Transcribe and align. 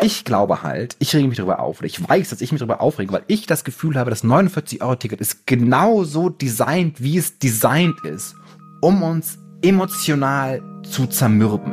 ich 0.00 0.24
glaube 0.24 0.62
halt, 0.62 0.96
ich 1.00 1.14
rege 1.14 1.28
mich 1.28 1.38
darüber 1.38 1.60
auf, 1.60 1.78
oder 1.78 1.86
ich 1.86 2.08
weiß, 2.08 2.30
dass 2.30 2.40
ich 2.40 2.52
mich 2.52 2.60
darüber 2.60 2.80
aufrege, 2.80 3.12
weil 3.12 3.24
ich 3.26 3.46
das 3.46 3.64
Gefühl 3.64 3.96
habe, 3.96 4.10
das 4.10 4.24
49-Euro-Ticket 4.24 5.20
ist 5.20 5.46
genauso 5.46 6.28
designt, 6.28 7.02
wie 7.02 7.18
es 7.18 7.38
designt 7.38 8.04
ist, 8.04 8.34
um 8.80 9.02
uns 9.02 9.38
emotional 9.62 10.62
zu 10.84 11.06
zermürben. 11.06 11.72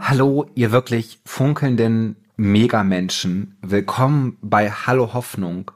Hallo, 0.00 0.46
ihr 0.54 0.72
wirklich 0.72 1.20
funkelnden 1.24 2.16
Megamenschen. 2.36 3.56
Willkommen 3.62 4.36
bei 4.42 4.70
Hallo 4.70 5.14
Hoffnung, 5.14 5.70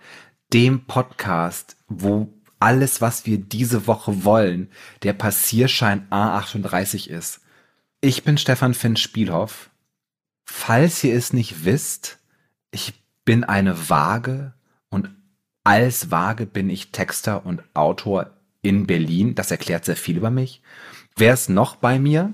dem 0.53 0.87
Podcast, 0.87 1.77
wo 1.89 2.33
alles, 2.59 3.01
was 3.01 3.27
wir 3.27 3.39
diese 3.39 3.87
Woche 3.87 4.25
wollen, 4.25 4.71
der 5.03 5.13
Passierschein 5.13 6.07
A38 6.11 7.09
ist. 7.09 7.41
Ich 8.01 8.25
bin 8.25 8.39
Stefan 8.39 8.75
Finn 8.75 8.97
Spielhoff. 8.97 9.71
Falls 10.45 11.03
ihr 11.05 11.15
es 11.15 11.33
nicht 11.33 11.65
wisst, 11.65 12.19
ich 12.71 12.95
bin 13.25 13.45
eine 13.45 13.89
Waage 13.89 14.55
und 14.91 15.11
als 15.65 16.11
Waage 16.11 16.47
bin 16.47 16.71
ich 16.71 16.91
Texter 16.91 17.47
und 17.47 17.63
Autor 17.75 18.31
in 18.63 18.87
Berlin. 18.87 19.35
Das 19.35 19.51
erklärt 19.51 19.85
sehr 19.85 19.97
viel 19.97 20.17
über 20.17 20.31
mich. 20.31 20.63
Wer 21.17 21.35
ist 21.35 21.49
noch 21.49 21.77
bei 21.77 21.99
mir? 21.99 22.33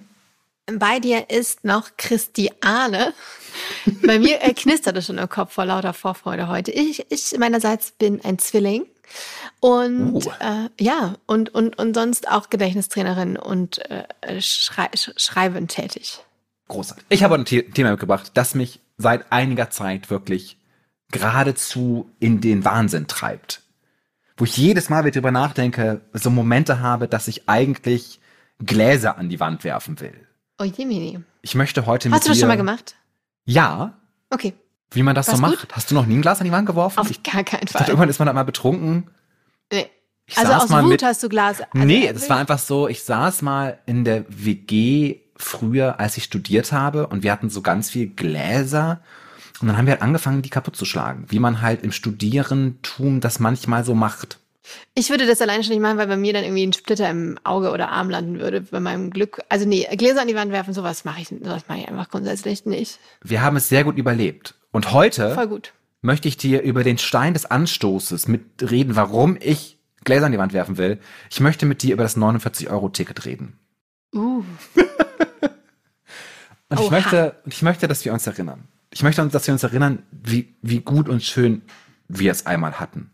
Bei 0.72 0.98
dir 0.98 1.30
ist 1.30 1.64
noch 1.64 1.90
Christiane. 1.96 3.14
Bei 4.04 4.18
mir 4.18 4.42
äh, 4.42 4.52
knistert 4.52 4.96
es 4.96 5.06
schon 5.06 5.18
im 5.18 5.28
Kopf 5.28 5.52
vor 5.52 5.64
lauter 5.64 5.92
Vorfreude 5.92 6.48
heute. 6.48 6.72
Ich, 6.72 7.06
ich 7.08 7.38
meinerseits 7.38 7.92
bin 7.92 8.20
ein 8.24 8.38
Zwilling 8.38 8.84
und 9.60 10.26
uh. 10.26 10.30
äh, 10.40 10.68
ja 10.80 11.14
und 11.26 11.54
und 11.54 11.78
und 11.78 11.94
sonst 11.94 12.28
auch 12.28 12.50
Gedächtnistrainerin 12.50 13.36
und 13.36 13.78
äh, 13.90 14.40
schrei 14.40 14.88
schreibend 14.94 15.70
tätig. 15.70 16.18
Großartig. 16.66 17.06
Ich 17.10 17.22
habe 17.22 17.36
ein 17.36 17.44
Thema 17.44 17.92
mitgebracht, 17.92 18.32
das 18.34 18.56
mich 18.56 18.80
seit 18.98 19.30
einiger 19.30 19.70
Zeit 19.70 20.10
wirklich 20.10 20.58
geradezu 21.12 22.10
in 22.18 22.40
den 22.40 22.64
Wahnsinn 22.64 23.06
treibt. 23.06 23.62
Wo 24.36 24.44
ich 24.44 24.56
jedes 24.56 24.90
Mal 24.90 25.04
wieder 25.04 25.12
drüber 25.12 25.30
nachdenke, 25.30 26.00
so 26.12 26.28
Momente 26.28 26.80
habe, 26.80 27.06
dass 27.06 27.28
ich 27.28 27.48
eigentlich 27.48 28.18
Gläser 28.58 29.16
an 29.16 29.28
die 29.28 29.38
Wand 29.38 29.62
werfen 29.62 30.00
will. 30.00 30.25
Oh 30.58 30.64
Jemini. 30.64 31.20
Ich 31.42 31.54
möchte 31.54 31.86
heute 31.86 32.10
Hast 32.10 32.14
mit 32.14 32.24
du 32.24 32.28
das 32.30 32.38
schon 32.38 32.48
mal 32.48 32.56
gemacht? 32.56 32.96
Ja. 33.44 33.94
Okay. 34.30 34.54
Wie 34.90 35.02
man 35.02 35.14
das 35.14 35.28
War's 35.28 35.36
so 35.36 35.42
macht. 35.42 35.60
Gut? 35.60 35.68
Hast 35.72 35.90
du 35.90 35.94
noch 35.94 36.06
nie 36.06 36.14
ein 36.14 36.22
Glas 36.22 36.40
an 36.40 36.46
die 36.46 36.52
Wand 36.52 36.66
geworfen? 36.66 36.98
Auf 36.98 37.10
ich, 37.10 37.22
gar 37.22 37.44
keinen 37.44 37.68
Fall. 37.68 37.80
Dachte, 37.80 37.92
irgendwann 37.92 38.08
ist 38.08 38.18
man 38.18 38.26
da 38.26 38.32
mal 38.32 38.44
betrunken. 38.44 39.10
Nee. 39.72 39.90
Ich 40.26 40.38
also 40.38 40.52
aus 40.52 40.70
Wut 40.70 40.88
mit, 40.88 41.02
hast 41.02 41.22
du 41.22 41.28
Glas. 41.28 41.60
Also 41.60 41.86
nee, 41.86 42.12
das 42.12 42.28
war 42.28 42.38
einfach 42.38 42.58
so, 42.58 42.88
ich 42.88 43.04
saß 43.04 43.42
mal 43.42 43.78
in 43.86 44.04
der 44.04 44.24
WG 44.28 45.20
früher, 45.36 46.00
als 46.00 46.16
ich 46.16 46.24
studiert 46.24 46.72
habe 46.72 47.06
und 47.06 47.22
wir 47.22 47.30
hatten 47.30 47.48
so 47.48 47.62
ganz 47.62 47.90
viel 47.90 48.08
Gläser 48.08 49.00
und 49.60 49.68
dann 49.68 49.76
haben 49.76 49.86
wir 49.86 49.92
halt 49.92 50.02
angefangen, 50.02 50.42
die 50.42 50.50
kaputt 50.50 50.76
zu 50.76 50.84
schlagen, 50.84 51.26
wie 51.28 51.38
man 51.38 51.62
halt 51.62 51.82
im 51.82 51.92
Studierentum 51.92 53.20
das 53.20 53.38
manchmal 53.38 53.84
so 53.84 53.94
macht. 53.94 54.40
Ich 54.94 55.10
würde 55.10 55.26
das 55.26 55.40
alleine 55.40 55.62
schon 55.62 55.72
nicht 55.72 55.82
machen, 55.82 55.98
weil 55.98 56.06
bei 56.06 56.16
mir 56.16 56.32
dann 56.32 56.44
irgendwie 56.44 56.66
ein 56.66 56.72
Splitter 56.72 57.08
im 57.10 57.38
Auge 57.44 57.70
oder 57.70 57.90
Arm 57.90 58.10
landen 58.10 58.38
würde, 58.38 58.62
bei 58.62 58.80
meinem 58.80 59.10
Glück. 59.10 59.42
Also 59.48 59.66
nee, 59.66 59.86
Gläser 59.96 60.22
an 60.22 60.28
die 60.28 60.34
Wand 60.34 60.52
werfen, 60.52 60.74
sowas 60.74 61.04
mache 61.04 61.20
ich, 61.20 61.28
sowas 61.28 61.64
mache 61.68 61.80
ich 61.80 61.88
einfach 61.88 62.08
grundsätzlich 62.08 62.66
nicht. 62.66 62.98
Wir 63.22 63.42
haben 63.42 63.56
es 63.56 63.68
sehr 63.68 63.84
gut 63.84 63.96
überlebt. 63.96 64.54
Und 64.72 64.92
heute 64.92 65.36
möchte 66.02 66.28
ich 66.28 66.36
dir 66.36 66.62
über 66.62 66.84
den 66.84 66.98
Stein 66.98 67.34
des 67.34 67.46
Anstoßes 67.46 68.28
mitreden, 68.28 68.96
warum 68.96 69.36
ich 69.40 69.78
Gläser 70.04 70.26
an 70.26 70.32
die 70.32 70.38
Wand 70.38 70.52
werfen 70.52 70.78
will. 70.78 70.98
Ich 71.30 71.40
möchte 71.40 71.66
mit 71.66 71.82
dir 71.82 71.92
über 71.92 72.04
das 72.04 72.16
49-Euro-Ticket 72.16 73.24
reden. 73.24 73.58
Uh. 74.14 74.44
und 76.68 76.80
ich 76.80 76.90
möchte, 76.90 77.36
ich 77.44 77.62
möchte, 77.62 77.88
dass 77.88 78.04
wir 78.04 78.12
uns 78.12 78.26
erinnern. 78.26 78.68
Ich 78.90 79.02
möchte, 79.02 79.26
dass 79.26 79.46
wir 79.46 79.52
uns 79.52 79.62
erinnern, 79.62 80.04
wie, 80.10 80.54
wie 80.62 80.80
gut 80.80 81.08
und 81.08 81.22
schön 81.22 81.62
wir 82.08 82.30
es 82.30 82.46
einmal 82.46 82.78
hatten. 82.78 83.10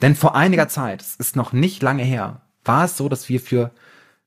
Denn 0.00 0.14
vor 0.14 0.36
einiger 0.36 0.68
Zeit, 0.68 1.02
es 1.02 1.16
ist 1.16 1.36
noch 1.36 1.52
nicht 1.52 1.82
lange 1.82 2.04
her, 2.04 2.42
war 2.64 2.84
es 2.84 2.96
so, 2.96 3.08
dass 3.08 3.28
wir 3.28 3.40
für, 3.40 3.72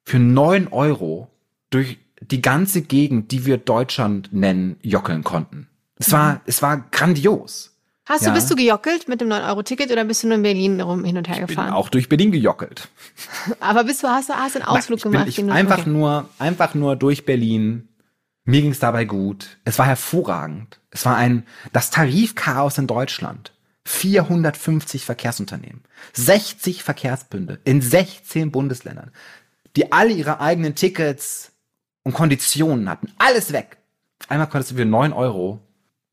für 0.03 0.19
neun 0.19 0.67
Euro 0.67 1.29
durch 1.69 1.99
die 2.19 2.41
ganze 2.41 2.81
Gegend, 2.81 3.31
die 3.31 3.45
wir 3.45 3.57
Deutschland 3.57 4.31
nennen, 4.31 4.77
jockeln 4.81 5.23
konnten. 5.23 5.67
Es 5.97 6.11
war, 6.11 6.33
mhm. 6.33 6.39
es 6.45 6.61
war 6.61 6.85
grandios. 6.91 7.71
Hast 8.05 8.23
ja. 8.23 8.29
du, 8.29 8.35
bist 8.35 8.49
du 8.49 8.55
gejockelt 8.55 9.07
mit 9.07 9.21
dem 9.21 9.29
9-Euro-Ticket 9.29 9.91
oder 9.91 10.03
bist 10.03 10.23
du 10.23 10.27
nur 10.27 10.35
in 10.35 10.43
Berlin 10.43 10.81
rum 10.81 11.05
hin 11.05 11.17
und 11.17 11.29
her 11.29 11.35
ich 11.39 11.47
gefahren? 11.47 11.67
Bin 11.67 11.75
auch 11.75 11.89
durch 11.89 12.09
Berlin 12.09 12.31
gejockelt. 12.31 12.89
Aber 13.59 13.83
bist 13.83 14.03
du, 14.03 14.07
hast 14.07 14.29
du 14.29 14.33
hast 14.33 14.55
einen 14.55 14.65
Ausflug 14.65 14.99
Nein, 15.05 15.11
gemacht? 15.11 15.27
Ich 15.29 15.35
bin, 15.37 15.47
ich 15.47 15.53
einfach 15.53 15.79
okay. 15.79 15.89
nur, 15.89 16.29
einfach 16.39 16.73
nur 16.73 16.95
durch 16.95 17.25
Berlin. 17.25 17.87
Mir 18.43 18.61
ging 18.61 18.71
es 18.71 18.79
dabei 18.79 19.05
gut. 19.05 19.59
Es 19.65 19.77
war 19.77 19.85
hervorragend. 19.85 20.79
Es 20.89 21.05
war 21.05 21.15
ein, 21.15 21.45
das 21.73 21.91
Tarifchaos 21.91 22.77
in 22.79 22.87
Deutschland. 22.87 23.53
450 23.91 25.05
Verkehrsunternehmen, 25.05 25.83
60 26.13 26.83
Verkehrsbünde 26.83 27.59
in 27.65 27.81
16 27.81 28.51
Bundesländern, 28.51 29.11
die 29.75 29.91
alle 29.91 30.11
ihre 30.11 30.39
eigenen 30.39 30.75
Tickets 30.75 31.51
und 32.03 32.13
Konditionen 32.13 32.89
hatten. 32.89 33.11
Alles 33.17 33.51
weg. 33.51 33.77
Einmal 34.27 34.47
konntest 34.47 34.71
du 34.71 34.75
für 34.75 34.85
9 34.85 35.13
Euro 35.13 35.59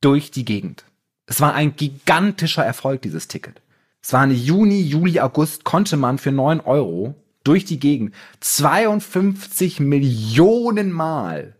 durch 0.00 0.30
die 0.30 0.44
Gegend. 0.44 0.84
Es 1.26 1.40
war 1.40 1.54
ein 1.54 1.76
gigantischer 1.76 2.64
Erfolg, 2.64 3.02
dieses 3.02 3.28
Ticket. 3.28 3.60
Es 4.02 4.12
war 4.12 4.20
eine 4.20 4.34
Juni, 4.34 4.80
Juli, 4.80 5.20
August, 5.20 5.64
konnte 5.64 5.96
man 5.96 6.18
für 6.18 6.32
9 6.32 6.60
Euro 6.60 7.14
durch 7.44 7.64
die 7.64 7.78
Gegend 7.78 8.14
52 8.40 9.80
Millionen 9.80 10.92
Mal 10.92 11.54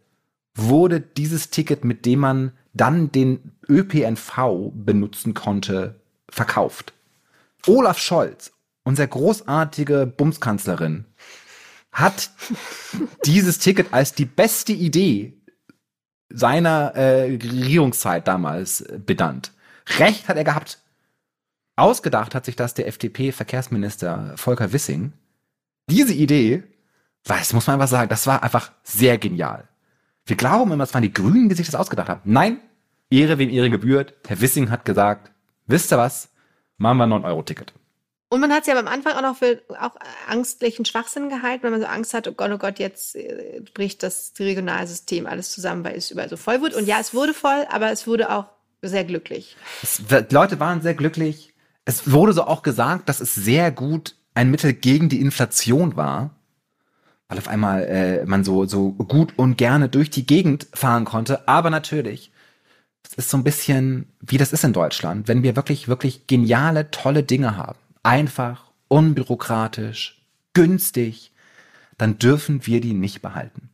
wurde 0.55 1.01
dieses 1.01 1.51
Ticket, 1.51 1.85
mit 1.85 2.05
dem 2.05 2.21
man 2.21 2.53
dann 2.75 3.13
den 3.13 3.53
ÖPNV 3.69 4.73
benutzen 4.75 5.35
konnte, 5.35 6.01
verkauft. 6.39 6.95
Olaf 7.67 7.99
Scholz, 7.99 8.53
unsere 8.85 9.09
großartige 9.09 10.07
Bumskanzlerin, 10.07 11.05
hat 11.93 12.31
dieses 13.27 13.59
Ticket 13.59 13.93
als 13.93 14.15
die 14.15 14.25
beste 14.25 14.73
Idee 14.73 15.35
seiner 16.31 16.95
äh, 16.95 17.23
Regierungszeit 17.25 18.27
damals 18.29 18.85
benannt. 19.05 19.53
Recht 19.99 20.29
hat 20.29 20.37
er 20.37 20.45
gehabt. 20.45 20.79
Ausgedacht 21.77 22.35
hat 22.35 22.45
sich 22.45 22.57
das 22.57 22.75
der 22.75 22.87
FDP-Verkehrsminister 22.87 24.35
Volker 24.37 24.73
Wissing. 24.73 25.13
Diese 25.91 26.13
Idee, 26.15 26.63
was 27.25 27.53
muss 27.53 27.67
man 27.67 27.75
einfach 27.75 27.89
sagen, 27.89 28.09
das 28.09 28.27
war 28.27 28.43
einfach 28.43 28.73
sehr 28.83 29.19
genial. 29.19 29.69
Wir 30.27 30.37
glauben 30.37 30.73
immer, 30.73 30.85
es 30.85 30.93
waren 30.93 31.03
die 31.03 31.13
Grünen, 31.13 31.49
die 31.49 31.55
sich 31.55 31.67
das 31.67 31.75
ausgedacht 31.75 32.09
haben. 32.09 32.21
Nein, 32.25 32.61
Ehre 33.11 33.39
wem 33.39 33.49
Ehre 33.49 33.71
gebührt. 33.71 34.15
Herr 34.27 34.41
Wissing 34.41 34.71
hat 34.71 34.85
gesagt, 34.85 35.33
wisst 35.69 35.93
ihr 35.93 35.99
was? 35.99 36.29
Machen 36.77 36.99
wir 36.99 37.05
ein 37.05 37.13
9-Euro-Ticket. 37.13 37.73
Und 38.31 38.41
man 38.41 38.53
hat 38.53 38.63
es 38.63 38.67
ja 38.67 38.79
am 38.79 38.89
Anfang 38.89 39.15
auch 39.15 39.23
noch 39.23 39.37
für 39.37 39.63
auch 39.81 39.97
angstlichen 40.29 40.85
Schwachsinn 40.85 41.31
gehalten, 41.31 41.63
wenn 41.63 41.73
man 41.73 41.81
so 41.81 41.87
Angst 41.87 42.13
hat, 42.13 42.29
oh 42.29 42.33
Gott, 42.33 42.51
oh 42.53 42.59
Gott, 42.59 42.79
jetzt 42.79 43.17
äh, 43.17 43.63
bricht 43.73 44.03
das 44.03 44.35
Regionalsystem 44.39 45.27
alles 45.27 45.51
zusammen, 45.51 45.83
weil 45.83 45.97
es 45.97 46.11
überall 46.11 46.29
so 46.29 46.37
voll 46.37 46.61
wird. 46.61 46.75
Und 46.75 46.87
ja, 46.87 46.99
es 47.01 47.15
wurde 47.15 47.33
voll, 47.33 47.67
aber 47.71 47.91
es 47.91 48.07
wurde 48.07 48.31
auch 48.31 48.47
sehr 48.83 49.05
glücklich. 49.05 49.57
Es, 49.83 50.03
die 50.07 50.35
Leute 50.35 50.61
waren 50.61 50.83
sehr 50.83 50.95
glücklich. 50.95 51.55
Es 51.87 52.11
wurde 52.13 52.35
so 52.35 52.45
auch 52.45 52.63
gesagt, 52.63 53.09
dass 53.09 53.21
es 53.21 53.35
sehr 53.35 53.71
gut 53.71 54.15
ein 54.35 54.51
Mittel 54.51 54.75
gegen 54.75 55.09
die 55.09 55.21
Inflation 55.21 55.97
war, 55.97 56.31
weil 57.29 57.39
auf 57.39 57.49
einmal 57.49 57.85
äh, 57.85 58.27
man 58.27 58.45
so, 58.45 58.67
so 58.67 58.93
gut 58.93 59.33
und 59.37 59.57
gerne 59.57 59.89
durch 59.89 60.11
die 60.11 60.27
Gegend 60.27 60.67
fahren 60.75 61.07
konnte. 61.07 61.49
Aber 61.49 61.71
natürlich, 61.71 62.31
es 63.11 63.15
ist 63.15 63.31
so 63.31 63.39
ein 63.39 63.45
bisschen, 63.45 64.07
wie 64.21 64.37
das 64.37 64.53
ist 64.53 64.65
in 64.65 64.75
Deutschland, 64.75 65.29
wenn 65.29 65.43
wir 65.43 65.57
wirklich, 65.57 65.89
wirklich 65.89 66.27
geniale, 66.27 66.91
tolle 66.91 67.23
Dinge 67.23 67.57
haben. 67.57 67.79
Einfach, 68.03 68.71
unbürokratisch, 68.89 70.23
günstig, 70.53 71.33
dann 71.97 72.19
dürfen 72.19 72.67
wir 72.67 72.83
die 72.83 72.93
nicht 72.93 73.23
behalten. 73.23 73.71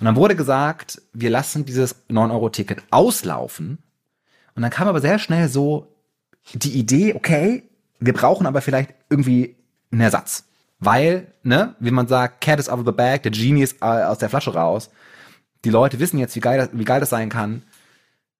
Und 0.00 0.04
dann 0.04 0.16
wurde 0.16 0.34
gesagt, 0.34 1.00
wir 1.12 1.30
lassen 1.30 1.64
dieses 1.64 2.08
9-Euro-Ticket 2.08 2.82
auslaufen. 2.90 3.78
Und 4.56 4.62
dann 4.62 4.70
kam 4.70 4.88
aber 4.88 5.00
sehr 5.00 5.20
schnell 5.20 5.48
so 5.48 5.94
die 6.52 6.72
Idee, 6.72 7.14
okay, 7.14 7.62
wir 8.00 8.14
brauchen 8.14 8.46
aber 8.46 8.62
vielleicht 8.62 8.94
irgendwie 9.08 9.54
einen 9.92 10.00
Ersatz. 10.00 10.44
Weil, 10.80 11.28
ne, 11.42 11.76
wie 11.78 11.92
man 11.92 12.08
sagt, 12.08 12.40
Cat 12.40 12.58
is 12.58 12.68
out 12.68 12.80
of 12.80 12.86
the 12.86 12.92
bag, 12.92 13.22
der 13.22 13.30
Genie 13.30 13.62
ist 13.62 13.80
äh, 13.80 13.84
aus 13.84 14.18
der 14.18 14.28
Flasche 14.28 14.54
raus. 14.54 14.90
Die 15.64 15.70
Leute 15.70 16.00
wissen 16.00 16.18
jetzt, 16.18 16.34
wie 16.34 16.40
geil 16.40 16.58
das, 16.58 16.68
wie 16.72 16.84
geil 16.84 17.00
das 17.00 17.10
sein 17.10 17.28
kann 17.28 17.62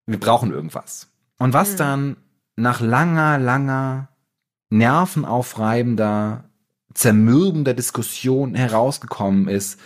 wir 0.06 0.20
brauchen 0.20 0.52
irgendwas. 0.52 1.08
Und 1.38 1.52
was 1.52 1.72
mhm. 1.72 1.76
dann 1.76 2.16
nach 2.56 2.80
langer, 2.80 3.38
langer, 3.38 4.08
nervenaufreibender, 4.70 6.44
zermürbender 6.94 7.74
Diskussion 7.74 8.54
herausgekommen 8.54 9.48
ist, 9.48 9.78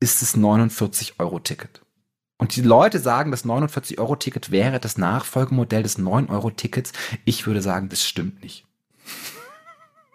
ist 0.00 0.22
das 0.22 0.36
49-Euro-Ticket. 0.36 1.80
Und 2.36 2.54
die 2.54 2.62
Leute 2.62 3.00
sagen, 3.00 3.32
das 3.32 3.44
49-Euro-Ticket 3.44 4.52
wäre 4.52 4.78
das 4.78 4.96
Nachfolgemodell 4.96 5.82
des 5.82 5.98
9-Euro-Tickets. 5.98 6.92
Ich 7.24 7.46
würde 7.46 7.62
sagen, 7.62 7.88
das 7.88 8.04
stimmt 8.04 8.42
nicht. 8.42 8.64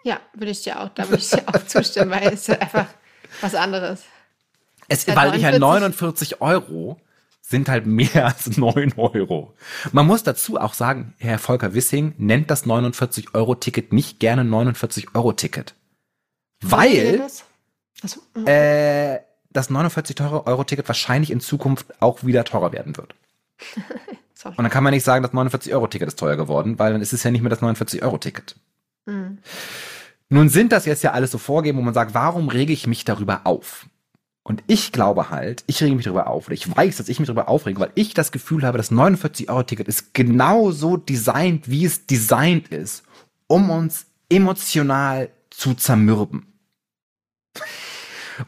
Ja, 0.04 0.20
würde 0.34 0.52
ich 0.52 0.62
dir 0.64 0.80
auch, 0.80 0.90
da 0.90 1.10
würde 1.10 1.22
ich 1.22 1.30
dir 1.30 1.44
auch 1.48 1.66
zustimmen, 1.66 2.12
weil 2.12 2.34
es 2.34 2.50
einfach 2.50 2.88
was 3.42 3.56
anderes. 3.56 4.04
Es, 4.88 5.08
weil 5.08 5.36
ich 5.36 5.44
halt 5.44 5.60
49 5.60 6.42
Euro 6.42 7.00
sind 7.44 7.70
halt 7.70 7.86
mehr 7.86 8.26
als 8.26 8.58
9 8.58 8.94
Euro. 8.98 9.54
Man 9.92 10.08
muss 10.08 10.24
dazu 10.24 10.58
auch 10.58 10.74
sagen, 10.74 11.14
Herr 11.20 11.38
Volker 11.38 11.74
Wissing 11.74 12.16
nennt 12.18 12.50
das 12.50 12.66
49-Euro-Ticket 12.66 13.94
nicht 13.94 14.20
gerne 14.20 14.44
49-Euro-Ticket. 14.44 15.76
Weil 16.62 17.18
das? 17.20 17.44
So. 18.06 18.22
äh, 18.46 19.20
das 19.52 19.70
49-Euro-Ticket 19.70 20.88
wahrscheinlich 20.88 21.30
in 21.30 21.42
Zukunft 21.42 22.02
auch 22.02 22.24
wieder 22.24 22.44
teurer 22.46 22.72
werden 22.72 22.98
wird. 22.98 23.14
Und 24.46 24.58
dann 24.58 24.70
kann 24.70 24.84
man 24.84 24.94
nicht 24.94 25.06
sagen, 25.06 25.24
das 25.24 25.32
49-Euro-Ticket 25.32 26.08
ist 26.08 26.20
teuer 26.20 26.36
geworden, 26.36 26.78
weil 26.78 26.92
dann 26.92 27.02
ist 27.02 27.14
es 27.14 27.24
ja 27.24 27.32
nicht 27.32 27.42
mehr 27.42 27.50
das 27.50 27.62
49-Euro-Ticket. 27.62 28.56
Mhm. 29.06 29.38
Nun 30.28 30.50
sind 30.50 30.72
das 30.72 30.86
jetzt 30.86 31.04
ja 31.04 31.12
alles 31.12 31.32
so 31.32 31.38
Vorgeben, 31.38 31.78
wo 31.78 31.82
man 31.82 31.94
sagt, 31.94 32.14
warum 32.14 32.50
rege 32.50 32.74
ich 32.74 32.88
mich 32.88 33.06
darüber 33.06 33.42
auf? 33.46 33.86
Und 34.44 34.62
ich 34.68 34.92
glaube 34.92 35.30
halt, 35.30 35.64
ich 35.68 35.82
rege 35.82 35.96
mich 35.96 36.04
darüber 36.04 36.28
auf, 36.28 36.48
oder 36.48 36.54
ich 36.54 36.76
weiß, 36.76 36.98
dass 36.98 37.08
ich 37.08 37.20
mich 37.20 37.28
darüber 37.28 37.48
aufrege, 37.48 37.80
weil 37.80 37.92
ich 37.96 38.14
das 38.14 38.32
Gefühl 38.34 38.64
habe, 38.64 38.78
das 38.78 38.92
49-Euro-Ticket 38.92 39.88
ist 39.88 40.14
genauso 40.14 40.98
designt, 40.98 41.70
wie 41.70 41.86
es 41.86 42.06
designt 42.06 42.68
ist, 42.68 43.04
um 43.48 43.70
uns 43.70 44.06
emotional 44.30 45.30
zu 45.50 45.74
zermürben. 45.76 46.48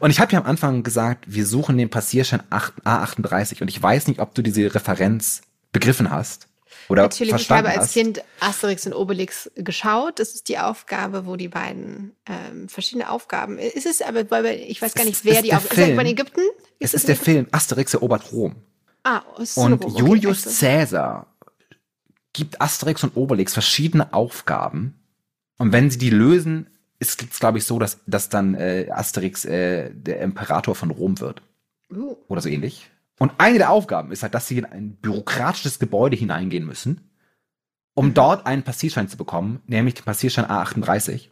Und 0.00 0.10
ich 0.10 0.20
habe 0.20 0.32
ja 0.32 0.40
am 0.40 0.46
Anfang 0.46 0.82
gesagt, 0.82 1.24
wir 1.28 1.46
suchen 1.46 1.78
den 1.78 1.88
Passierschein 1.88 2.42
A38 2.50 3.62
und 3.62 3.68
ich 3.68 3.82
weiß 3.82 4.08
nicht, 4.08 4.20
ob 4.20 4.34
du 4.34 4.42
diese 4.42 4.74
Referenz 4.74 5.42
begriffen 5.72 6.10
hast. 6.10 6.48
Oder 6.88 7.02
Natürlich, 7.02 7.34
ich 7.34 7.50
habe 7.50 7.68
als 7.68 7.78
hast. 7.78 7.92
Kind 7.94 8.22
Asterix 8.40 8.86
und 8.86 8.92
Obelix 8.92 9.50
geschaut. 9.56 10.18
Das 10.18 10.34
ist 10.34 10.48
die 10.48 10.58
Aufgabe, 10.58 11.26
wo 11.26 11.36
die 11.36 11.48
beiden 11.48 12.14
ähm, 12.26 12.68
verschiedene 12.68 13.10
Aufgaben. 13.10 13.58
Ist 13.58 13.86
es 13.86 14.02
aber, 14.02 14.30
weil 14.30 14.46
ich 14.46 14.80
weiß 14.80 14.94
gar 14.94 15.04
nicht, 15.04 15.24
wer 15.24 15.42
die 15.42 15.52
Aufgabe 15.52 15.82
ist. 15.82 15.88
Ist 15.88 16.00
in 16.00 16.06
Ägypten? 16.06 16.40
Ist 16.78 16.94
es 16.94 17.02
ist 17.02 17.08
der 17.08 17.16
Film 17.16 17.46
Asterix 17.50 17.94
erobert 17.94 18.32
Rom. 18.32 18.56
Ah, 19.02 19.22
ist 19.38 19.56
Und 19.56 19.84
Rom. 19.84 19.96
Julius 19.96 20.46
okay, 20.46 20.56
Caesar 20.60 21.26
gibt 22.32 22.60
Asterix 22.60 23.02
und 23.02 23.16
Obelix 23.16 23.52
verschiedene 23.52 24.12
Aufgaben. 24.12 24.94
Und 25.58 25.72
wenn 25.72 25.90
sie 25.90 25.98
die 25.98 26.10
lösen, 26.10 26.68
ist 26.98 27.22
es, 27.22 27.40
glaube 27.40 27.58
ich, 27.58 27.64
so, 27.64 27.78
dass, 27.78 27.98
dass 28.06 28.28
dann 28.28 28.54
äh, 28.54 28.88
Asterix 28.90 29.44
äh, 29.44 29.90
der 29.92 30.20
Imperator 30.20 30.74
von 30.74 30.90
Rom 30.90 31.18
wird. 31.20 31.42
Uh. 31.90 32.16
Oder 32.28 32.40
so 32.40 32.48
ähnlich. 32.48 32.90
Und 33.18 33.32
eine 33.38 33.58
der 33.58 33.70
Aufgaben 33.70 34.12
ist 34.12 34.22
halt, 34.22 34.34
dass 34.34 34.46
sie 34.46 34.58
in 34.58 34.66
ein 34.66 34.96
bürokratisches 34.96 35.78
Gebäude 35.78 36.16
hineingehen 36.16 36.66
müssen, 36.66 37.10
um 37.94 38.08
mhm. 38.08 38.14
dort 38.14 38.46
einen 38.46 38.62
Passierschein 38.62 39.08
zu 39.08 39.16
bekommen, 39.16 39.62
nämlich 39.66 39.94
den 39.94 40.04
Passierschein 40.04 40.46
A38. 40.46 41.12
Mhm. 41.12 41.18
Aus 41.18 41.28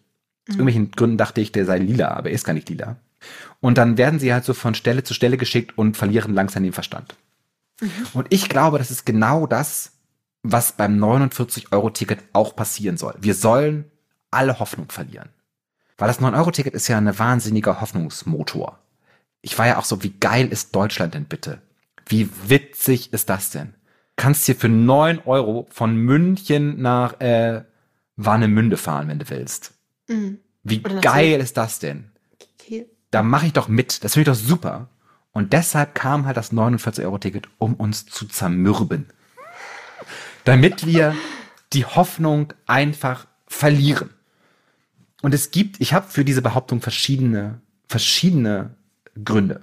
irgendwelchen 0.48 0.90
Gründen 0.92 1.18
dachte 1.18 1.40
ich, 1.40 1.52
der 1.52 1.66
sei 1.66 1.78
lila, 1.78 2.08
aber 2.08 2.30
er 2.30 2.34
ist 2.34 2.44
gar 2.44 2.54
nicht 2.54 2.68
lila. 2.68 2.96
Und 3.60 3.78
dann 3.78 3.96
werden 3.96 4.18
sie 4.18 4.32
halt 4.32 4.44
so 4.44 4.54
von 4.54 4.74
Stelle 4.74 5.04
zu 5.04 5.14
Stelle 5.14 5.36
geschickt 5.36 5.76
und 5.76 5.96
verlieren 5.96 6.34
langsam 6.34 6.62
den 6.62 6.72
Verstand. 6.72 7.16
Mhm. 7.80 7.90
Und 8.12 8.26
ich 8.30 8.48
glaube, 8.48 8.78
das 8.78 8.90
ist 8.90 9.04
genau 9.04 9.46
das, 9.46 9.92
was 10.42 10.72
beim 10.72 11.02
49-Euro-Ticket 11.02 12.18
auch 12.32 12.54
passieren 12.54 12.96
soll. 12.96 13.14
Wir 13.18 13.34
sollen 13.34 13.90
alle 14.30 14.58
Hoffnung 14.58 14.90
verlieren. 14.90 15.30
Weil 15.96 16.08
das 16.08 16.20
9-Euro-Ticket 16.20 16.74
ist 16.74 16.88
ja 16.88 16.98
ein 16.98 17.18
wahnsinniger 17.18 17.80
Hoffnungsmotor. 17.80 18.78
Ich 19.40 19.58
war 19.58 19.66
ja 19.66 19.78
auch 19.78 19.84
so, 19.84 20.02
wie 20.02 20.12
geil 20.12 20.48
ist 20.48 20.74
Deutschland 20.74 21.14
denn 21.14 21.26
bitte? 21.26 21.62
Wie 22.06 22.28
witzig 22.46 23.12
ist 23.12 23.30
das 23.30 23.50
denn? 23.50 23.74
Kannst 24.16 24.46
hier 24.46 24.56
für 24.56 24.68
neun 24.68 25.20
Euro 25.24 25.66
von 25.70 25.96
München 25.96 26.80
nach 26.80 27.20
äh, 27.20 27.64
Warnemünde 28.16 28.76
fahren, 28.76 29.08
wenn 29.08 29.18
du 29.18 29.28
willst. 29.30 29.72
Mhm. 30.08 30.38
Wie 30.62 30.80
geil 30.80 31.40
ist 31.40 31.56
das 31.56 31.78
denn? 31.78 32.10
Da 33.10 33.22
mache 33.22 33.46
ich 33.46 33.52
doch 33.52 33.68
mit. 33.68 34.02
Das 34.02 34.14
finde 34.14 34.30
ich 34.30 34.38
doch 34.38 34.46
super. 34.46 34.88
Und 35.32 35.52
deshalb 35.52 35.94
kam 35.94 36.26
halt 36.26 36.36
das 36.36 36.52
49-Euro-Ticket, 36.52 37.48
um 37.58 37.74
uns 37.74 38.06
zu 38.06 38.26
zermürben. 38.26 39.06
Damit 40.44 40.86
wir 40.86 41.14
die 41.72 41.84
Hoffnung 41.84 42.52
einfach 42.66 43.26
verlieren. 43.46 44.10
Und 45.22 45.34
es 45.34 45.50
gibt, 45.50 45.80
ich 45.80 45.92
habe 45.92 46.08
für 46.08 46.24
diese 46.24 46.42
Behauptung 46.42 46.80
verschiedene, 46.80 47.60
verschiedene 47.88 48.74
Gründe. 49.24 49.60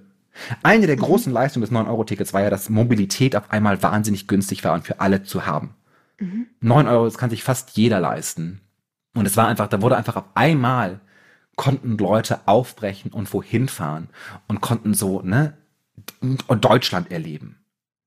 Eine 0.63 0.87
der 0.87 0.97
mhm. 0.97 1.01
großen 1.01 1.33
Leistungen 1.33 1.61
des 1.61 1.71
9-Euro-Tickets 1.71 2.33
war 2.33 2.41
ja, 2.41 2.49
dass 2.49 2.69
Mobilität 2.69 3.35
auf 3.35 3.51
einmal 3.51 3.81
wahnsinnig 3.83 4.27
günstig 4.27 4.63
war 4.63 4.73
und 4.73 4.85
für 4.85 4.99
alle 4.99 5.23
zu 5.23 5.45
haben. 5.45 5.75
Mhm. 6.19 6.47
9 6.61 6.87
Euro, 6.87 7.05
das 7.05 7.17
kann 7.17 7.29
sich 7.29 7.43
fast 7.43 7.77
jeder 7.77 7.99
leisten. 7.99 8.61
Und 9.13 9.25
es 9.25 9.37
war 9.37 9.47
einfach, 9.47 9.67
da 9.67 9.81
wurde 9.81 9.97
einfach 9.97 10.15
auf 10.15 10.25
einmal 10.35 11.01
konnten 11.55 11.97
Leute 11.97 12.47
aufbrechen 12.47 13.11
und 13.11 13.31
wohin 13.33 13.67
fahren 13.67 14.09
und 14.47 14.61
konnten 14.61 14.93
so, 14.93 15.21
ne, 15.21 15.57
Deutschland 16.47 17.11
erleben. 17.11 17.57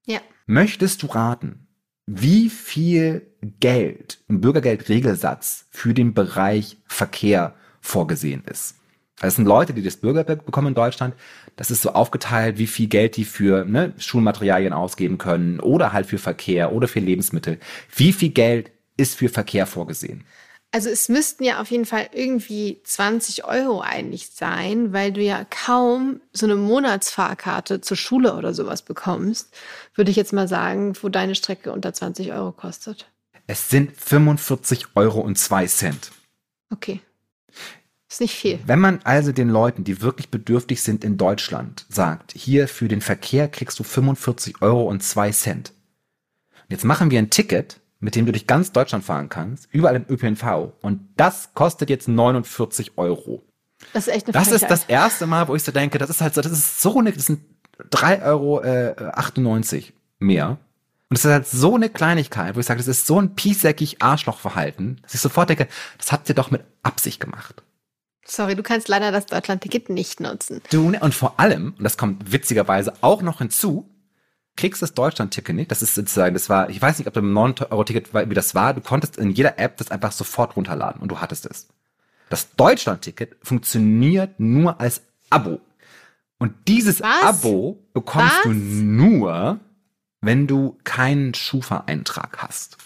Ja. 0.07 0.21
Möchtest 0.47 1.03
du 1.03 1.07
raten, 1.07 1.67
wie 2.07 2.51
viel 2.51 3.27
Geld 3.61 4.23
im 4.29 4.41
Bürgergeldregelsatz 4.41 5.67
für 5.71 5.95
den 5.95 6.15
Bereich 6.15 6.79
Verkehr 6.87 7.55
vorgesehen 7.81 8.43
ist? 8.45 8.77
Das 9.21 9.37
sind 9.37 9.47
Leute, 9.47 9.73
die 9.73 9.83
das 9.83 9.97
Bürgergeld 9.97 10.45
bekommen 10.45 10.69
in 10.69 10.75
Deutschland. 10.75 11.15
Das 11.57 11.71
ist 11.71 11.83
so 11.83 11.91
aufgeteilt, 11.91 12.59
wie 12.59 12.67
viel 12.67 12.89
Geld 12.89 13.17
die 13.17 13.25
für 13.25 13.65
ne, 13.65 13.93
Schulmaterialien 13.97 14.73
ausgeben 14.73 15.19
können 15.19 15.61
oder 15.61 15.93
halt 15.93 16.07
für 16.07 16.19
Verkehr 16.19 16.73
oder 16.73 16.89
für 16.89 17.01
Lebensmittel. 17.01 17.59
Wie 17.95 18.13
viel 18.13 18.31
Geld 18.31 18.73
ist 18.97 19.17
für 19.17 19.29
Verkehr 19.29 19.67
vorgesehen? 19.67 20.25
Also 20.73 20.89
es 20.89 21.09
müssten 21.09 21.45
ja 21.45 21.61
auf 21.61 21.71
jeden 21.71 21.85
Fall 21.85 22.09
irgendwie 22.13 22.81
20 22.83 23.45
Euro 23.45 23.81
eigentlich 23.81 24.31
sein, 24.31 24.93
weil 24.93 25.13
du 25.13 25.21
ja 25.21 25.47
kaum 25.49 26.21
so 26.33 26.47
eine 26.47 26.57
Monatsfahrkarte 26.57 27.81
zur 27.81 27.97
Schule 27.97 28.35
oder 28.35 28.53
sowas 28.55 28.83
bekommst, 28.83 29.55
würde 29.95 30.11
ich 30.11 30.17
jetzt 30.17 30.33
mal 30.33 30.49
sagen, 30.49 30.95
wo 31.01 31.09
deine 31.09 31.37
Strecke 31.37 31.71
unter 31.71 31.93
20 31.93 32.33
Euro 32.33 32.51
kostet. 32.51 33.09
Es 33.47 33.71
sind 33.71 33.97
45 33.97 34.89
Euro 34.97 35.21
und 35.21 35.39
zwei 35.39 35.69
Cent. 35.69 36.11
Okay. 36.73 37.01
Ist 38.15 38.21
nicht 38.21 38.37
viel. 38.37 38.61
Wenn 38.65 38.79
man 38.79 39.01
also 39.03 39.33
den 39.33 39.49
Leuten, 39.49 39.83
die 39.83 40.01
wirklich 40.01 40.29
bedürftig 40.29 40.85
sind 40.85 41.03
in 41.03 41.17
Deutschland, 41.17 41.85
sagt, 41.89 42.31
hier 42.31 42.69
für 42.69 42.87
den 42.87 43.01
Verkehr 43.01 43.49
kriegst 43.49 43.81
du 43.81 43.83
45 43.83 44.63
Euro 44.63 44.85
und 44.85 45.03
zwei 45.03 45.33
Cent. 45.33 45.73
Jetzt 46.69 46.85
machen 46.85 47.11
wir 47.11 47.19
ein 47.19 47.31
Ticket, 47.31 47.81
mit 47.99 48.15
dem 48.15 48.25
du 48.25 48.31
durch 48.31 48.47
ganz 48.47 48.71
Deutschland 48.71 49.05
fahren 49.05 49.31
kannst, 49.31 49.67
überall 49.73 49.97
im 49.97 50.07
ÖPNV. 50.09 50.75
Und 50.81 51.09
das 51.17 51.55
kostet 51.55 51.91
jetzt 51.91 52.07
49 52.07 52.93
Euro. 52.99 53.43
Das 53.93 54.07
ist 54.07 54.15
echt 54.15 54.27
eine 54.27 54.33
Das 54.33 54.45
Frechheit. 54.45 54.63
ist 54.63 54.71
das 54.71 54.85
erste 54.85 55.27
Mal, 55.27 55.49
wo 55.49 55.57
ich 55.57 55.65
so 55.65 55.73
denke, 55.73 55.99
das 55.99 56.09
ist 56.09 56.21
halt 56.21 56.35
so, 56.35 56.41
das 56.41 56.53
ist 56.53 56.81
so 56.81 56.97
eine, 56.97 57.11
das 57.11 57.27
sind 57.27 57.41
3,98 57.91 58.23
Euro 58.23 58.61
äh, 58.63 59.83
mehr. 60.21 60.51
Und 60.51 60.59
das 61.19 61.25
ist 61.25 61.31
halt 61.33 61.49
so 61.49 61.75
eine 61.75 61.89
Kleinigkeit, 61.89 62.55
wo 62.55 62.61
ich 62.61 62.67
sage, 62.67 62.79
das 62.79 62.87
ist 62.87 63.09
so 63.09 63.21
ein 63.21 63.35
piesäckig 63.35 64.03
Arschlochverhalten, 64.03 65.01
dass 65.03 65.15
ich 65.15 65.21
sofort 65.21 65.51
denke, 65.51 65.67
das 65.99 66.13
habt 66.13 66.29
ihr 66.29 66.37
doch 66.37 66.53
mit 66.53 66.63
Absicht 66.85 67.19
gemacht. 67.19 67.65
Sorry, 68.27 68.57
du 68.57 68.63
kannst 68.63 68.89
leider 68.89 69.13
das 69.13 69.27
Deutschland-Ticket 69.27 69.91
nicht 69.91 70.21
nutzen. 70.21 70.63
Du, 70.71 70.91
ne, 70.91 71.01
und 71.01 71.15
vor 71.15 71.39
allem, 71.39 71.75
und 71.77 71.85
das 71.85 71.97
kommt 71.97 72.33
witzigerweise 72.33 72.95
auch 73.03 73.23
noch 73.23 73.39
hinzu, 73.39 73.89
kriegst 74.57 74.83
das 74.83 74.95
Deutschland-Ticket 74.95 75.55
nicht. 75.55 75.71
Das 75.71 75.83
ist 75.83 75.95
sozusagen, 75.95 76.35
das 76.35 76.49
war, 76.49 76.71
ich 76.71 76.81
weiß 76.81 76.99
nicht, 76.99 77.09
ob 77.09 77.15
du 77.15 77.21
9-Euro-Ticket, 77.21 78.15
wie 78.15 78.35
das 78.35 78.55
war, 78.55 78.75
du 78.75 78.81
konntest 78.81 79.17
in 79.17 79.31
jeder 79.31 79.59
App 79.59 79.77
das 79.77 79.91
einfach 79.91 80.13
sofort 80.13 80.57
runterladen 80.57 81.03
und 81.03 81.09
du 81.09 81.21
hattest 81.21 81.47
es. 81.47 81.69
Das 82.31 82.55
Deutschland-Ticket 82.57 83.37
funktioniert 83.43 84.41
nur 84.41 84.81
als 84.81 85.03
Abo. 85.31 85.61
Und 86.39 86.55
dieses 86.69 87.01
Was? 87.01 87.23
Abo 87.23 87.85
bekommst 87.93 88.37
Was? 88.37 88.43
du 88.45 88.51
nur, 88.51 89.61
wenn 90.21 90.47
du 90.47 90.79
keinen 90.85 91.35
Schufa-Eintrag 91.35 92.39
hast. 92.39 92.79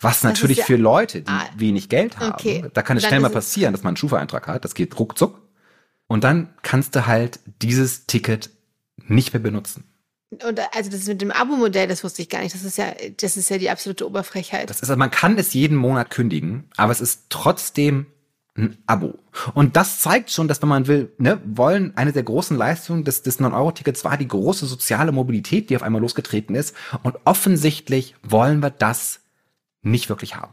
Was 0.00 0.22
natürlich 0.22 0.58
ja, 0.58 0.64
für 0.64 0.76
Leute, 0.76 1.22
die 1.22 1.30
ah, 1.30 1.48
wenig 1.56 1.88
Geld 1.88 2.18
haben, 2.18 2.32
okay. 2.32 2.64
da 2.74 2.82
kann 2.82 2.96
es 2.96 3.04
schnell 3.04 3.20
mal 3.20 3.30
passieren, 3.30 3.72
dass 3.72 3.82
man 3.82 3.90
einen 3.90 3.96
Schufa-Eintrag 3.96 4.46
hat. 4.46 4.64
Das 4.64 4.74
geht 4.74 4.98
ruckzuck. 4.98 5.40
Und 6.06 6.22
dann 6.22 6.54
kannst 6.62 6.94
du 6.94 7.06
halt 7.06 7.40
dieses 7.62 8.06
Ticket 8.06 8.50
nicht 9.08 9.32
mehr 9.32 9.42
benutzen. 9.42 9.84
Und 10.30 10.60
also 10.74 10.90
das 10.90 11.06
mit 11.06 11.22
dem 11.22 11.30
Abo-Modell, 11.30 11.88
das 11.88 12.04
wusste 12.04 12.22
ich 12.22 12.28
gar 12.28 12.40
nicht. 12.40 12.54
Das 12.54 12.64
ist 12.64 12.78
ja, 12.78 12.92
das 13.20 13.36
ist 13.36 13.48
ja 13.48 13.58
die 13.58 13.70
absolute 13.70 14.06
Oberfrechheit. 14.06 14.68
Das 14.68 14.78
ist, 14.78 14.90
also 14.90 14.98
man 14.98 15.10
kann 15.10 15.38
es 15.38 15.54
jeden 15.54 15.76
Monat 15.76 16.10
kündigen, 16.10 16.68
aber 16.76 16.92
es 16.92 17.00
ist 17.00 17.26
trotzdem 17.30 18.06
ein 18.56 18.76
Abo. 18.86 19.18
Und 19.54 19.76
das 19.76 20.00
zeigt 20.00 20.30
schon, 20.30 20.48
dass 20.48 20.62
wenn 20.62 20.68
man 20.68 20.86
will, 20.86 21.12
ne, 21.18 21.40
wollen, 21.44 21.96
eine 21.96 22.12
der 22.12 22.22
großen 22.22 22.56
Leistungen 22.56 23.04
des, 23.04 23.22
des 23.22 23.38
9-Euro-Tickets 23.38 24.04
war 24.04 24.16
die 24.16 24.28
große 24.28 24.66
soziale 24.66 25.12
Mobilität, 25.12 25.70
die 25.70 25.76
auf 25.76 25.82
einmal 25.82 26.00
losgetreten 26.00 26.54
ist. 26.54 26.74
Und 27.02 27.16
offensichtlich 27.24 28.14
wollen 28.22 28.60
wir 28.60 28.70
das 28.70 29.20
nicht 29.86 30.08
wirklich 30.08 30.36
haben. 30.36 30.52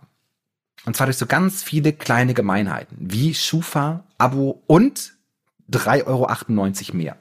Und 0.86 0.96
zwar 0.96 1.08
durch 1.08 1.18
so 1.18 1.25
ganz 1.25 1.63
viele 1.63 1.94
kleine 1.94 2.34
Gemeinheiten, 2.34 2.98
wie 3.00 3.34
Schufa, 3.34 4.04
Abo 4.18 4.63
und 4.68 5.13
3,98 5.72 6.06
Euro 6.08 6.98
mehr. 6.98 7.18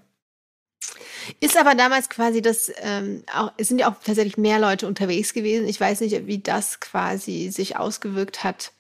Ist 1.39 1.57
aber 1.57 1.77
damals 1.77 2.09
quasi 2.09 2.43
das, 2.43 2.73
ähm, 2.79 3.23
auch, 3.33 3.53
es 3.57 3.69
sind 3.69 3.79
ja 3.79 3.89
auch 3.91 3.95
tatsächlich 4.05 4.37
mehr 4.37 4.59
Leute 4.59 4.89
unterwegs 4.89 5.33
gewesen. 5.33 5.69
Ich 5.69 5.81
weiß 5.81 6.01
nicht, 6.01 6.27
wie 6.27 6.39
das 6.41 6.81
quasi 6.81 7.51
sich 7.53 7.77
ausgewirkt 7.77 8.43
hat 8.43 8.73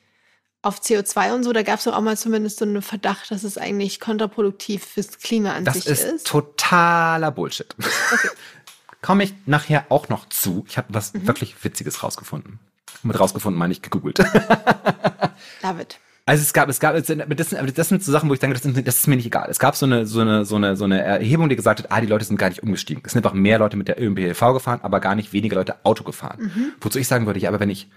auf 0.63 0.81
CO2 0.81 1.35
und 1.35 1.43
so, 1.45 1.53
da 1.53 1.63
gab 1.63 1.79
es 1.79 1.85
doch 1.85 1.95
auch 1.95 2.01
mal 2.01 2.17
zumindest 2.17 2.59
so 2.59 2.65
einen 2.65 2.83
Verdacht, 2.83 3.31
dass 3.31 3.43
es 3.45 3.59
eigentlich 3.59 3.99
kontraproduktiv 4.01 4.85
fürs 4.85 5.19
Klima 5.19 5.53
an 5.53 5.65
das 5.65 5.75
sich 5.75 5.87
ist. 5.87 5.91
ist. 6.01 6.05
Das 6.07 6.15
ist 6.15 6.27
totaler 6.29 7.31
Bullshit. 7.33 7.75
Okay. 8.13 8.29
Komme 9.03 9.25
ich 9.25 9.35
nachher 9.47 9.87
auch 9.89 10.09
noch 10.09 10.29
zu. 10.29 10.65
Ich 10.69 10.79
habe 10.79 10.89
was 10.95 11.15
Mhm. 11.15 11.27
wirklich 11.27 11.63
Witziges 11.65 12.03
rausgefunden. 12.05 12.61
Mit 13.03 13.19
rausgefunden 13.19 13.59
meine 13.59 13.73
ich 13.73 13.83
gegoogelt. 13.83 14.19
David. 15.63 15.99
Also 16.25 16.43
es 16.43 16.53
gab, 16.53 16.69
es 16.69 16.79
gab, 16.79 16.95
das 16.95 17.09
sind, 17.09 17.25
das 17.37 17.51
sind, 17.51 17.59
aber 17.59 17.71
das 17.71 17.89
sind 17.89 18.03
so 18.05 18.13
Sachen, 18.13 18.29
wo 18.29 18.35
ich 18.35 18.39
denke, 18.39 18.59
das, 18.59 18.85
das 18.85 18.97
ist 18.97 19.07
mir 19.09 19.17
nicht 19.17 19.27
egal. 19.27 19.49
Es 19.51 19.59
gab 19.59 19.75
so 19.75 19.87
eine, 19.87 20.07
so 20.07 20.21
eine, 20.21 20.45
so 20.45 20.55
eine, 20.55 20.77
so 20.77 20.85
eine 20.85 21.03
Erhebung, 21.03 21.49
die 21.49 21.57
gesagt 21.57 21.81
hat, 21.81 21.91
ah, 21.91 22.01
die 22.01 22.07
Leute 22.07 22.25
sind 22.25 22.37
gar 22.37 22.49
nicht 22.49 22.63
umgestiegen. 22.63 23.03
Es 23.05 23.13
sind 23.13 23.25
einfach 23.25 23.37
mehr 23.37 23.59
Leute 23.59 23.77
mit 23.77 23.89
der 23.89 24.01
ÖMPV 24.01 24.53
gefahren, 24.53 24.81
aber 24.83 25.01
gar 25.01 25.17
nicht 25.17 25.33
weniger 25.33 25.57
Leute 25.57 25.85
Auto 25.85 26.05
gefahren. 26.05 26.53
Wozu 26.81 27.01
ich 27.01 27.09
sagen 27.09 27.27
würde, 27.27 27.41
ja, 27.41 27.49
aber 27.49 27.59
wenn 27.59 27.71
ich 27.71 27.91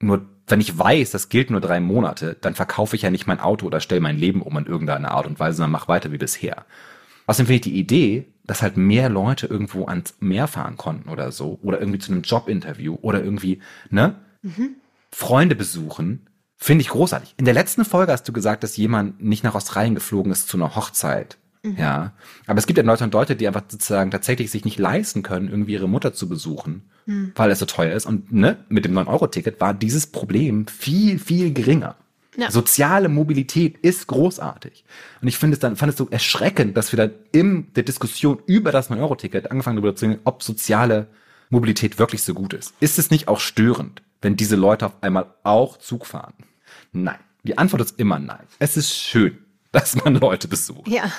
nur, 0.00 0.26
wenn 0.46 0.60
ich 0.60 0.78
weiß, 0.78 1.12
das 1.12 1.28
gilt 1.28 1.50
nur 1.50 1.60
drei 1.60 1.80
Monate, 1.80 2.36
dann 2.40 2.54
verkaufe 2.54 2.96
ich 2.96 3.02
ja 3.02 3.10
nicht 3.10 3.26
mein 3.26 3.40
Auto 3.40 3.66
oder 3.66 3.80
stelle 3.80 4.00
mein 4.00 4.18
Leben 4.18 4.42
um 4.42 4.58
in 4.58 4.66
irgendeiner 4.66 5.12
Art 5.12 5.26
und 5.26 5.40
Weise, 5.40 5.58
sondern 5.58 5.70
mach 5.70 5.88
weiter 5.88 6.12
wie 6.12 6.18
bisher. 6.18 6.66
Außerdem 7.26 7.46
finde 7.46 7.54
ich 7.54 7.60
die 7.72 7.78
Idee, 7.78 8.26
dass 8.44 8.62
halt 8.62 8.76
mehr 8.76 9.08
Leute 9.08 9.46
irgendwo 9.46 9.86
ans 9.86 10.16
Meer 10.20 10.48
fahren 10.48 10.76
konnten 10.76 11.08
oder 11.08 11.30
so, 11.30 11.58
oder 11.62 11.78
irgendwie 11.78 12.00
zu 12.00 12.12
einem 12.12 12.22
Jobinterview 12.22 12.98
oder 13.00 13.22
irgendwie, 13.22 13.60
ne? 13.90 14.16
Freunde 15.10 15.54
besuchen, 15.54 16.26
finde 16.56 16.82
ich 16.82 16.88
großartig. 16.88 17.34
In 17.36 17.44
der 17.44 17.54
letzten 17.54 17.84
Folge 17.84 18.12
hast 18.12 18.26
du 18.28 18.32
gesagt, 18.32 18.62
dass 18.62 18.76
jemand 18.76 19.22
nicht 19.22 19.44
nach 19.44 19.54
Australien 19.54 19.94
geflogen 19.94 20.32
ist 20.32 20.48
zu 20.48 20.56
einer 20.56 20.74
Hochzeit. 20.74 21.38
Ja. 21.62 22.12
Aber 22.46 22.58
es 22.58 22.66
gibt 22.66 22.76
ja 22.76 22.84
Leute 22.84 23.04
und 23.04 23.14
Leute, 23.14 23.36
die 23.36 23.46
einfach 23.46 23.62
sozusagen 23.68 24.10
tatsächlich 24.10 24.50
sich 24.50 24.64
nicht 24.64 24.78
leisten 24.78 25.22
können, 25.22 25.48
irgendwie 25.48 25.74
ihre 25.74 25.88
Mutter 25.88 26.12
zu 26.12 26.28
besuchen, 26.28 26.90
weil 27.36 27.50
es 27.50 27.60
so 27.60 27.66
teuer 27.66 27.94
ist. 27.94 28.06
Und 28.06 28.32
ne, 28.32 28.64
mit 28.68 28.84
dem 28.84 28.98
9-Euro-Ticket 28.98 29.60
war 29.60 29.74
dieses 29.74 30.08
Problem 30.08 30.66
viel, 30.66 31.18
viel 31.18 31.52
geringer. 31.52 31.96
Ja. 32.36 32.50
Soziale 32.50 33.08
Mobilität 33.08 33.76
ist 33.78 34.06
großartig. 34.06 34.84
Und 35.20 35.28
ich 35.28 35.36
finde 35.36 35.54
es 35.54 35.60
dann, 35.60 35.76
fand 35.76 35.92
es 35.92 35.98
so 35.98 36.08
erschreckend, 36.08 36.76
dass 36.76 36.90
wir 36.90 36.96
dann 36.96 37.10
in 37.30 37.72
der 37.74 37.82
Diskussion 37.82 38.38
über 38.46 38.72
das 38.72 38.90
9-Euro-Ticket 38.90 39.50
angefangen 39.50 39.76
darüber 39.76 39.94
zu 39.94 40.06
reden, 40.06 40.20
ob 40.24 40.42
soziale 40.42 41.08
Mobilität 41.50 41.98
wirklich 41.98 42.22
so 42.22 42.32
gut 42.32 42.54
ist. 42.54 42.72
Ist 42.80 42.98
es 42.98 43.10
nicht 43.10 43.28
auch 43.28 43.38
störend, 43.38 44.02
wenn 44.22 44.36
diese 44.36 44.56
Leute 44.56 44.86
auf 44.86 45.02
einmal 45.02 45.34
auch 45.42 45.76
Zug 45.76 46.06
fahren? 46.06 46.34
Nein. 46.92 47.18
Die 47.44 47.58
Antwort 47.58 47.82
ist 47.82 47.98
immer 47.98 48.18
nein. 48.18 48.46
Es 48.58 48.76
ist 48.76 48.94
schön, 48.94 49.38
dass 49.72 49.96
man 49.96 50.14
Leute 50.14 50.48
besucht. 50.48 50.88
Ja. 50.88 51.10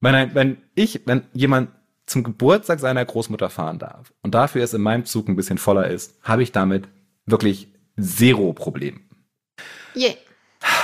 Wenn, 0.00 0.34
wenn 0.34 0.56
ich, 0.74 1.02
wenn 1.04 1.22
jemand 1.32 1.70
zum 2.06 2.24
Geburtstag 2.24 2.80
seiner 2.80 3.04
Großmutter 3.04 3.50
fahren 3.50 3.78
darf 3.78 4.12
und 4.22 4.34
dafür 4.34 4.64
es 4.64 4.74
in 4.74 4.82
meinem 4.82 5.04
Zug 5.04 5.28
ein 5.28 5.36
bisschen 5.36 5.58
voller 5.58 5.88
ist, 5.88 6.18
habe 6.22 6.42
ich 6.42 6.50
damit 6.50 6.88
wirklich 7.26 7.68
zero 8.00 8.52
Problem. 8.52 9.00
Yeah. 9.94 10.14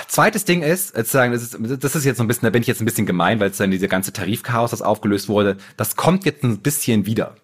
Zweites 0.08 0.44
Ding 0.44 0.62
ist, 0.62 0.94
sozusagen, 0.94 1.32
das 1.32 1.42
ist, 1.42 1.84
das 1.84 1.96
ist 1.96 2.04
jetzt 2.04 2.18
so 2.18 2.25
ein 2.25 2.28
bisschen, 2.28 2.46
da 2.46 2.50
bin 2.50 2.62
ich 2.62 2.68
jetzt 2.68 2.80
ein 2.80 2.84
bisschen 2.84 3.06
gemein, 3.06 3.40
weil 3.40 3.50
es 3.50 3.56
dann 3.56 3.70
diese 3.70 3.88
ganze 3.88 4.12
Tarifchaos, 4.12 4.70
das 4.70 4.82
aufgelöst 4.82 5.28
wurde, 5.28 5.56
das 5.76 5.96
kommt 5.96 6.25
jetzt 6.25 6.44
ein 6.44 6.58
bisschen 6.58 7.06
wieder. 7.06 7.36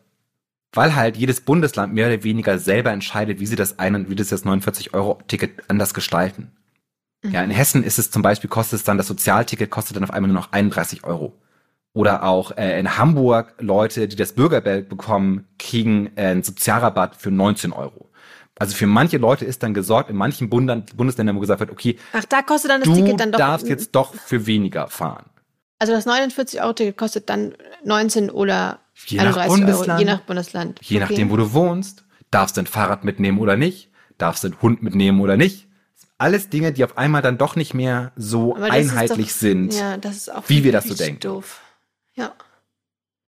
Weil 0.75 0.97
halt 0.97 1.17
jedes 1.17 1.41
Bundesland 1.43 1.93
mehr 1.93 2.07
oder 2.09 2.25
weniger 2.25 2.59
selber 2.59 2.91
entscheidet, 2.91 3.41
wie 3.41 3.47
sie 3.47 3.57
das 3.57 3.79
einen, 3.79 4.09
wie 4.09 4.15
das 4.15 4.29
das 4.29 4.45
49-Euro-Ticket 4.45 5.69
anders 5.69 5.93
gestalten. 5.93 6.53
Ja, 7.25 7.43
in 7.43 7.51
Hessen 7.51 7.85
ist 7.85 7.99
es 7.99 8.11
zum 8.11 8.23
Beispiel, 8.23 8.51
kostet 8.51 8.81
es 8.81 8.85
dann, 8.85 8.97
das 8.97 9.07
Sozialticket 9.07 9.71
kostet 9.71 9.97
dann 9.97 10.05
auf 10.05 10.11
einmal 10.11 10.31
nur 10.33 10.41
noch 10.41 10.53
31 10.53 11.05
Euro. 11.05 11.35
Oder 11.95 12.25
auch 12.25 12.57
äh, 12.57 12.81
in 12.81 12.97
Hamburg 12.97 13.55
Leute, 13.59 14.09
die 14.09 14.17
das 14.17 14.33
Bürgergeld 14.33 14.89
bekommen, 14.89 15.47
kriegen 15.59 16.11
äh, 16.17 16.29
einen 16.29 16.43
Sozialrabatt 16.43 17.17
für 17.17 17.31
19 17.31 17.73
Euro. 17.73 18.09
Also 18.59 18.75
für 18.75 18.87
manche 18.87 19.19
Leute 19.19 19.45
ist 19.45 19.63
dann 19.63 19.75
gesorgt, 19.75 20.09
in 20.09 20.17
manchen 20.17 20.49
Bundern, 20.49 20.85
Bundesländern, 20.97 21.37
wo 21.37 21.41
gesagt 21.41 21.61
wird, 21.61 21.71
okay, 21.71 21.99
Ach, 22.13 22.25
da 22.25 22.43
kostet 22.43 22.71
dann 22.71 22.81
das 22.81 22.89
du 22.89 22.95
Ticket 22.95 23.21
dann 23.21 23.33
doch. 23.33 23.39
darfst 23.39 23.69
jetzt 23.69 23.95
doch 23.95 24.15
für 24.15 24.47
weniger 24.47 24.89
fahren. 24.89 25.27
Also 25.79 25.93
das 25.93 26.07
49-Euro-Ticket 26.07 26.97
kostet 26.97 27.29
dann 27.29 27.55
19 27.85 28.31
oder 28.31 28.79
Je 29.07 29.19
nach 29.19 29.37
31 29.37 29.51
Euro, 29.51 29.57
Bundesland. 29.57 30.01
je 30.01 30.07
nach 30.07 30.21
Bundesland. 30.21 30.81
Je 30.83 31.01
nachdem, 31.01 31.31
wo 31.31 31.37
du 31.37 31.53
wohnst, 31.53 32.05
darfst 32.31 32.57
du 32.57 32.61
ein 32.63 32.67
Fahrrad 32.67 33.05
mitnehmen 33.05 33.39
oder 33.39 33.57
nicht, 33.57 33.91
darfst 34.19 34.45
du 34.45 34.49
einen 34.49 34.63
Hund 34.63 34.83
mitnehmen 34.83 35.21
oder 35.21 35.37
nicht. 35.37 35.69
Alles 36.19 36.49
Dinge, 36.51 36.73
die 36.73 36.85
auf 36.85 36.97
einmal 36.99 37.21
dann 37.23 37.37
doch 37.39 37.57
nicht 37.57 37.75
mehr 37.75 38.13
so 38.17 38.55
einheitlich 38.55 39.29
doch- 39.29 39.35
sind. 39.35 39.75
Ja, 39.75 39.99
wie 40.47 40.63
wir 40.63 40.73
das 40.73 40.85
so 40.85 40.95
denken. 40.95 41.21
Doof. 41.21 41.61
Ja. 42.15 42.33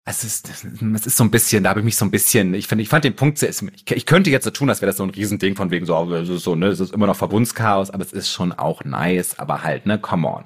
Es 0.04 0.24
ist, 0.24 0.48
es 0.50 0.64
ist 1.06 1.16
so 1.16 1.22
ein 1.22 1.30
bisschen, 1.30 1.62
da 1.62 1.70
habe 1.70 1.80
ich 1.80 1.84
mich 1.84 1.96
so 1.96 2.04
ein 2.04 2.10
bisschen, 2.10 2.54
ich 2.54 2.66
finde, 2.66 2.82
ich 2.82 2.88
fand 2.88 3.04
den 3.04 3.14
Punkt 3.14 3.38
sehr, 3.38 3.50
ich, 3.50 3.62
ich 3.90 4.04
könnte 4.04 4.30
jetzt 4.30 4.44
so 4.44 4.50
tun, 4.50 4.68
als 4.68 4.80
wäre 4.82 4.88
das 4.90 4.96
so 4.96 5.04
ein 5.04 5.10
Riesending 5.10 5.54
von 5.54 5.70
wegen 5.70 5.86
so, 5.86 5.96
oh, 5.96 6.12
es 6.12 6.28
ist 6.28 6.42
so, 6.42 6.56
ne, 6.56 6.66
es 6.66 6.80
ist 6.80 6.92
immer 6.92 7.06
noch 7.06 7.14
Verbundschaos, 7.16 7.90
aber 7.90 8.02
es 8.04 8.12
ist 8.12 8.28
schon 8.28 8.52
auch 8.52 8.84
nice, 8.84 9.38
aber 9.38 9.62
halt, 9.62 9.86
ne, 9.86 10.00
come 10.00 10.26
on. 10.28 10.44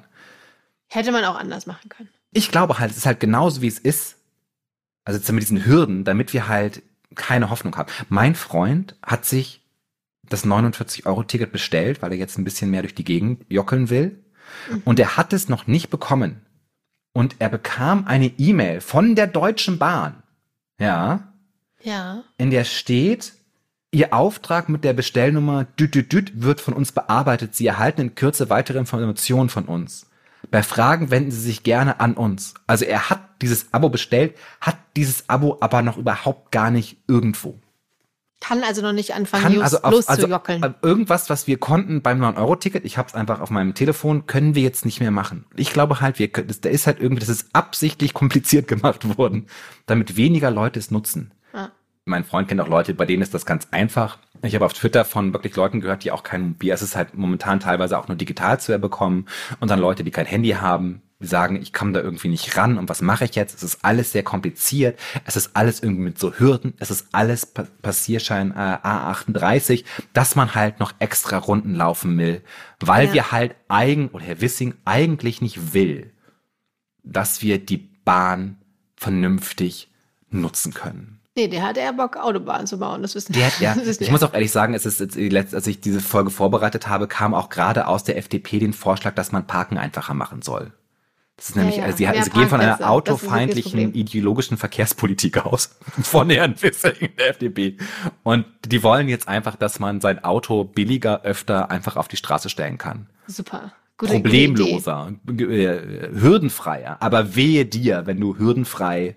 Hätte 0.89 1.11
man 1.11 1.25
auch 1.25 1.37
anders 1.37 1.67
machen 1.67 1.89
können. 1.89 2.11
Ich 2.33 2.51
glaube 2.51 2.79
halt, 2.79 2.91
es 2.91 2.99
ist 2.99 3.07
halt 3.07 3.19
genauso 3.19 3.63
wie 3.63 3.67
es 3.69 3.79
ist. 3.79 4.16
Also 5.07 5.19
jetzt 5.21 5.31
mit 5.33 5.43
diesen 5.43 5.65
Hürden, 5.65 6.05
damit 6.05 6.33
wir 6.33 6.49
halt 6.49 6.83
keine 7.15 7.49
Hoffnung 7.49 7.77
haben. 7.77 7.91
Mein 8.09 8.35
Freund 8.35 8.97
hat 9.03 9.25
sich 9.25 9.63
das 10.29 10.45
49-Euro-Ticket 10.45 11.53
bestellt, 11.53 12.03
weil 12.03 12.11
er 12.13 12.19
jetzt 12.19 12.37
ein 12.37 12.45
bisschen 12.45 12.71
mehr 12.71 12.83
durch 12.83 12.97
die 12.97 13.05
Gegend 13.05 13.47
jockeln 13.49 13.89
will. 13.89 14.23
Und 14.85 14.99
er 14.99 15.17
hat 15.17 15.33
es 15.33 15.49
noch 15.49 15.69
nicht 15.69 15.91
bekommen. 15.91 16.43
Und 17.13 17.37
er 17.39 17.49
bekam 17.49 18.05
eine 18.07 18.27
E-Mail 18.27 18.81
von 18.81 19.15
der 19.15 19.29
Deutschen 19.29 19.79
Bahn. 19.79 20.23
Ja. 20.79 21.33
Ja. 21.83 22.25
in 22.37 22.51
der 22.51 22.65
steht, 22.65 23.33
Ihr 23.93 24.13
Auftrag 24.13 24.69
mit 24.69 24.83
der 24.83 24.93
Bestellnummer 24.93 25.65
düt, 25.65 25.95
düt, 25.95 26.13
düt 26.13 26.43
wird 26.43 26.61
von 26.61 26.75
uns 26.75 26.91
bearbeitet. 26.91 27.55
Sie 27.55 27.67
erhalten 27.67 28.01
in 28.01 28.15
Kürze 28.17 28.51
weitere 28.51 28.79
Informationen 28.79 29.49
von 29.49 29.67
uns. 29.67 30.11
Bei 30.51 30.63
Fragen 30.63 31.11
wenden 31.11 31.31
Sie 31.31 31.41
sich 31.41 31.63
gerne 31.63 32.01
an 32.01 32.15
uns. 32.15 32.55
Also 32.67 32.85
er 32.85 33.11
hat 33.11 33.21
dieses 33.43 33.73
Abo 33.73 33.89
bestellt, 33.89 34.37
hat 34.61 34.77
dieses 34.97 35.29
Abo 35.29 35.59
aber 35.61 35.83
noch 35.83 35.97
überhaupt 35.97 36.53
gar 36.53 36.71
nicht 36.71 36.99
irgendwo. 37.07 37.59
Kann 38.41 38.63
also 38.63 38.83
noch 38.83 38.93
nicht 38.93 39.15
anfangen, 39.15 39.43
Kann 39.43 39.63
also, 39.63 39.79
auf, 39.79 39.85
also 39.85 40.23
loszujockeln. 40.23 40.63
äh, 40.63 40.73
irgendwas, 40.83 41.31
was 41.31 41.47
wir 41.47 41.57
konnten 41.59 42.03
beim 42.03 42.23
9-Euro-Ticket, 42.23 42.85
ich 42.85 42.99
habe 42.99 43.09
es 43.09 43.15
einfach 43.15 43.41
auf 43.41 43.51
meinem 43.51 43.75
Telefon, 43.75 44.27
können 44.27 44.55
wir 44.55 44.63
jetzt 44.63 44.85
nicht 44.85 45.01
mehr 45.01 45.11
machen. 45.11 45.47
Ich 45.57 45.73
glaube 45.73 46.01
halt, 46.01 46.19
wir 46.19 46.29
können, 46.29 46.49
das, 46.49 46.61
da 46.61 46.69
ist 46.69 46.87
halt 46.87 47.01
irgendwie, 47.01 47.21
das 47.21 47.31
ist 47.31 47.49
absichtlich 47.55 48.13
kompliziert 48.15 48.69
gemacht 48.69 49.17
worden, 49.17 49.47
damit 49.87 50.17
weniger 50.17 50.51
Leute 50.51 50.79
es 50.79 50.91
nutzen. 50.91 51.33
ja. 51.55 51.73
mein 52.05 52.25
Freund 52.25 52.47
kennt 52.49 52.61
auch 52.61 52.69
Leute, 52.69 52.93
bei 52.93 53.07
denen 53.07 53.23
ist 53.23 53.33
das 53.33 53.47
ganz 53.47 53.69
einfach. 53.71 54.19
Ich 54.47 54.55
habe 54.55 54.65
auf 54.65 54.73
Twitter 54.73 55.05
von 55.05 55.33
wirklich 55.33 55.55
Leuten 55.57 55.81
gehört, 55.81 56.05
die 56.05 56.11
auch 56.13 56.23
kein 56.23 56.49
Mobil, 56.49 56.73
es 56.73 56.83
ist 56.83 56.97
halt 56.97 57.15
momentan 57.15 57.61
teilweise 57.61 57.99
auch 57.99 58.09
nur 58.09 58.17
digital 58.17 58.59
zu 58.61 58.77
bekommen 58.79 59.27
und 59.61 59.71
dann 59.71 59.79
Leute, 59.81 60.05
die 60.05 60.11
kein 60.11 60.27
Handy 60.27 60.51
haben, 60.51 61.03
die 61.21 61.27
sagen, 61.27 61.57
ich 61.61 61.73
komme 61.73 61.93
da 61.93 62.01
irgendwie 62.01 62.29
nicht 62.29 62.57
ran 62.57 62.77
und 62.79 62.89
was 62.89 63.01
mache 63.01 63.25
ich 63.25 63.35
jetzt? 63.35 63.55
Es 63.57 63.63
ist 63.63 63.85
alles 63.85 64.13
sehr 64.13 64.23
kompliziert, 64.23 64.99
es 65.25 65.37
ist 65.37 65.51
alles 65.57 65.81
irgendwie 65.83 66.03
mit 66.05 66.19
so 66.19 66.35
Hürden, 66.35 66.75
es 66.79 66.91
ist 66.91 67.09
alles 67.13 67.47
Pa- 67.47 67.67
Passierschein 67.83 68.51
äh, 68.53 68.55
A38, 68.55 69.85
dass 70.13 70.37
man 70.37 70.55
halt 70.55 70.79
noch 70.79 70.93
extra 70.99 71.39
Runden 71.39 71.75
laufen 71.75 72.19
will, 72.19 72.43
weil 72.81 73.07
Ja. 73.09 73.13
wir 73.15 73.33
halt 73.33 73.55
eigen, 73.69 74.09
oder 74.09 74.25
Herr 74.25 74.41
Wissing 74.43 74.75
eigentlich 74.85 75.41
nicht 75.41 75.73
will, 75.73 76.13
dass 77.03 77.41
wir 77.43 77.59
die 77.65 77.79
Bahn 78.05 78.59
vernünftig 78.97 79.91
nutzen 80.31 80.75
können. 80.75 81.16
Nee, 81.37 81.49
der 81.49 81.63
hat 81.63 81.77
eher 81.77 81.93
Bock, 81.93 82.17
Autobahnen 82.17 82.67
zu 82.67 82.79
bauen. 82.79 83.03
Das 83.03 83.15
wissen 83.15 83.35
Der, 83.35 83.53
ja, 83.61 83.77
ich 83.87 84.01
wir. 84.01 84.11
muss 84.11 84.23
auch 84.23 84.33
ehrlich 84.33 84.51
sagen, 84.51 84.73
es 84.73 84.87
ist 84.87 85.01
jetzt 85.01 85.19
als 85.55 85.67
ich 85.67 85.81
diese 85.81 86.01
Folge 86.01 86.31
vorbereitet 86.31 86.89
habe, 86.89 87.07
kam 87.07 87.35
auch 87.35 87.51
gerade 87.51 87.87
aus 87.89 88.05
der 88.05 88.17
FDP 88.17 88.59
den 88.59 88.73
Vorschlag, 88.73 89.15
dass 89.15 89.33
man 89.33 89.47
Parken 89.47 89.77
einfacher 89.77 90.15
machen 90.15 90.41
soll. 90.41 90.73
Das 91.37 91.51
ist 91.51 91.57
nämlich, 91.57 91.77
ja. 91.77 91.85
also 91.85 91.99
sie, 91.99 92.09
sie 92.23 92.31
gehen 92.31 92.49
von 92.49 92.63
einer 92.63 92.89
autofeindlichen, 92.89 93.93
ideologischen 93.93 94.57
Verkehrspolitik 94.57 95.45
aus. 95.45 95.77
Von 96.03 96.31
Herrn 96.31 96.55
Wissing, 96.63 97.11
der 97.19 97.29
FDP. 97.29 97.77
Und 98.23 98.47
die 98.65 98.83
wollen 98.83 99.11
jetzt 99.11 99.29
einfach, 99.29 99.55
dass 99.55 99.79
man 99.79 100.01
sein 100.01 100.25
Auto 100.25 100.65
billiger 100.65 101.25
öfter 101.25 101.71
einfach 101.71 101.97
auf 101.97 102.09
die 102.09 102.17
Straße 102.17 102.49
stellen 102.49 102.79
kann. 102.79 103.11
Super. 103.27 103.73
Gute, 103.99 104.15
Problemloser, 104.15 105.13
äh, 105.29 106.09
hürdenfreier. 106.15 106.97
Aber 107.01 107.37
wehe 107.37 107.67
dir, 107.67 108.07
wenn 108.07 108.19
du 108.19 108.39
hürdenfrei 108.39 109.17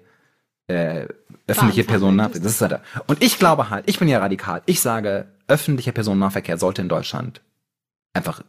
äh, 0.69 1.07
öffentliche 1.47 1.83
Personennahverkehr. 1.83 2.41
Das 2.41 2.53
ist 2.53 2.61
halt, 2.61 2.79
und 3.07 3.23
ich 3.23 3.39
glaube 3.39 3.69
halt, 3.69 3.89
ich 3.89 3.97
bin 3.97 4.07
ja 4.07 4.19
radikal. 4.19 4.61
Ich 4.67 4.81
sage, 4.81 5.27
öffentlicher 5.47 5.91
Personennahverkehr 5.91 6.57
sollte 6.57 6.81
in 6.81 6.89
Deutschland 6.89 7.41
einfach, 8.13 8.43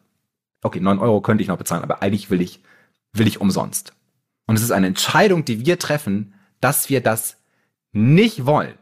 okay, 0.63 0.81
9 0.81 0.99
Euro 0.99 1.23
könnte 1.23 1.43
ich 1.43 1.49
noch 1.49 1.57
bezahlen, 1.57 1.83
aber 1.83 2.03
eigentlich 2.03 2.31
will 2.31 2.43
ich, 2.43 2.61
will 3.13 3.27
ich 3.27 3.41
umsonst. 3.41 3.95
Und 4.47 4.57
es 4.57 4.63
ist 4.63 4.71
eine 4.71 4.87
Entscheidung, 4.87 5.45
die 5.45 5.65
wir 5.65 5.79
treffen, 5.79 6.35
dass 6.61 6.91
wir 6.91 7.01
das 7.01 7.37
nicht 7.93 8.47
wollen. 8.47 8.75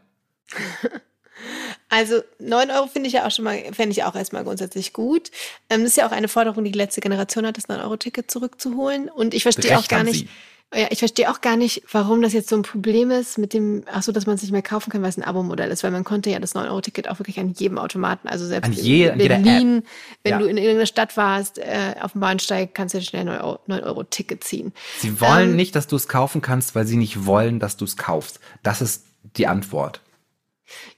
Also 1.91 2.21
9 2.37 2.69
Euro 2.69 2.85
finde 2.85 3.07
ich 3.07 3.13
ja 3.13 3.25
auch 3.25 3.31
schon 3.31 3.45
mal, 3.45 3.57
fände 3.73 3.91
ich 3.91 4.03
auch 4.03 4.15
erstmal 4.15 4.43
grundsätzlich 4.43 4.93
gut. 4.93 5.31
Ähm, 5.71 5.81
das 5.81 5.91
ist 5.91 5.97
ja 5.97 6.07
auch 6.07 6.11
eine 6.11 6.27
Forderung, 6.27 6.63
die 6.63 6.71
die 6.71 6.77
letzte 6.77 7.01
Generation 7.01 7.47
hat, 7.47 7.57
das 7.57 7.67
9-Euro-Ticket 7.67 8.29
zurückzuholen. 8.29 9.09
Und 9.09 9.33
ich 9.33 9.41
verstehe 9.41 9.75
auch 9.75 9.87
gar 9.87 10.03
nicht, 10.03 10.27
Sie. 10.27 10.29
Ja, 10.73 10.85
ich 10.91 10.99
verstehe 10.99 11.31
auch 11.31 11.41
gar 11.41 11.57
nicht, 11.57 11.81
warum 11.91 12.21
das 12.21 12.31
jetzt 12.33 12.47
so 12.49 12.55
ein 12.55 12.61
Problem 12.61 13.09
ist 13.09 13.39
mit 13.39 13.53
dem, 13.53 13.83
ach 13.91 14.03
so, 14.03 14.11
dass 14.11 14.27
man 14.27 14.35
es 14.35 14.43
nicht 14.43 14.51
mehr 14.51 14.61
kaufen 14.61 14.91
kann, 14.91 15.01
weil 15.01 15.09
es 15.09 15.17
ein 15.17 15.23
Abo-Modell 15.23 15.71
ist, 15.71 15.83
weil 15.83 15.89
man 15.89 16.03
konnte 16.03 16.29
ja 16.29 16.37
das 16.39 16.53
9-Euro-Ticket 16.53 17.09
auch 17.09 17.17
wirklich 17.17 17.39
an 17.39 17.53
jedem 17.53 17.79
Automaten, 17.79 18.27
also 18.27 18.45
selbst 18.45 18.67
An 18.67 18.73
je- 18.73 19.07
in 19.07 19.17
Berlin, 19.17 19.83
wenn 20.23 20.31
Ja. 20.33 20.37
du 20.37 20.45
in 20.45 20.57
irgendeiner 20.57 20.85
Stadt 20.85 21.17
warst, 21.17 21.57
äh, 21.57 21.95
auf 22.01 22.11
dem 22.11 22.21
Bahnsteig, 22.21 22.75
kannst 22.75 22.93
du 22.93 23.01
schnell 23.01 23.27
ein 23.27 23.39
9-Euro-Ticket 23.67 24.43
ziehen. 24.43 24.71
Sie 24.99 25.19
wollen 25.19 25.49
Ähm, 25.51 25.55
nicht, 25.55 25.75
dass 25.75 25.87
du 25.87 25.95
es 25.95 26.07
kaufen 26.07 26.41
kannst, 26.41 26.75
weil 26.75 26.85
sie 26.85 26.97
nicht 26.97 27.25
wollen, 27.25 27.59
dass 27.59 27.75
du 27.75 27.85
es 27.85 27.97
kaufst. 27.97 28.39
Das 28.61 28.81
ist 28.81 29.05
die 29.37 29.47
Antwort. 29.47 30.01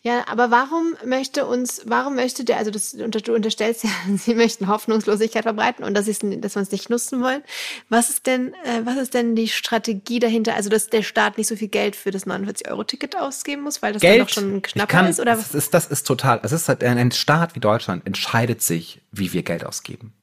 Ja, 0.01 0.25
aber 0.28 0.51
warum 0.51 0.96
möchte 1.06 1.46
uns, 1.46 1.82
warum 1.86 2.16
möchte 2.16 2.44
der, 2.44 2.58
also 2.58 2.72
das, 2.72 2.92
du 2.92 3.34
unterstellst 3.34 3.84
ja, 3.84 3.90
sie 4.18 4.36
möchten 4.36 4.68
Hoffnungslosigkeit 4.68 5.44
verbreiten 5.44 5.84
und 5.84 5.94
dass, 5.94 6.06
dass 6.06 6.56
wir 6.56 6.62
es 6.62 6.72
nicht 6.72 6.90
nutzen 6.90 7.22
wollen. 7.22 7.44
Was 7.90 8.10
ist 8.10 8.28
denn, 8.28 8.54
äh, 8.63 8.82
was 8.84 8.98
ist 8.98 9.13
denn 9.13 9.36
die 9.36 9.48
Strategie 9.48 10.20
dahinter? 10.20 10.56
Also, 10.56 10.70
dass 10.70 10.88
der 10.88 11.04
Staat 11.04 11.38
nicht 11.38 11.48
so 11.48 11.56
viel 11.56 11.68
Geld 11.68 11.96
für 11.96 12.12
das 12.12 12.25
49-Euro-Ticket 12.25 13.18
ausgeben 13.18 13.63
muss, 13.63 13.82
weil 13.82 13.94
das 13.94 14.01
dann 14.01 14.20
doch 14.20 14.30
schon 14.30 14.62
knapper 14.62 14.88
kann, 14.88 15.08
ist? 15.08 15.20
Oder 15.20 15.36
das 15.36 15.54
ist, 15.54 15.74
das 15.74 15.88
ist 15.88 16.08
total, 16.08 16.40
es 16.44 16.51
ist 16.51 16.68
halt 16.68 16.84
ein, 16.84 17.12
Staat 17.12 17.56
wie 17.56 17.60
Deutschland 17.60 18.06
entscheidet 18.08 18.62
sich, 18.62 19.01
wie 19.12 19.34
wir 19.34 19.44
Geld 19.44 19.66
ausgeben. 19.66 20.13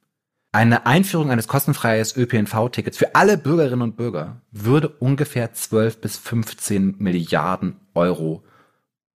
Eine 0.53 0.87
Einführung 0.87 1.31
eines 1.31 1.47
kostenfreies 1.47 2.17
ÖPNV-Tickets 2.17 2.97
für 2.97 3.15
alle 3.15 3.37
Bürgerinnen 3.37 3.83
und 3.83 3.97
Bürger 3.97 4.41
würde 4.51 4.89
ungefähr 4.89 5.53
12 5.53 6.01
bis 6.01 6.17
15 6.17 6.97
Milliarden 6.99 7.77
Euro 7.95 8.43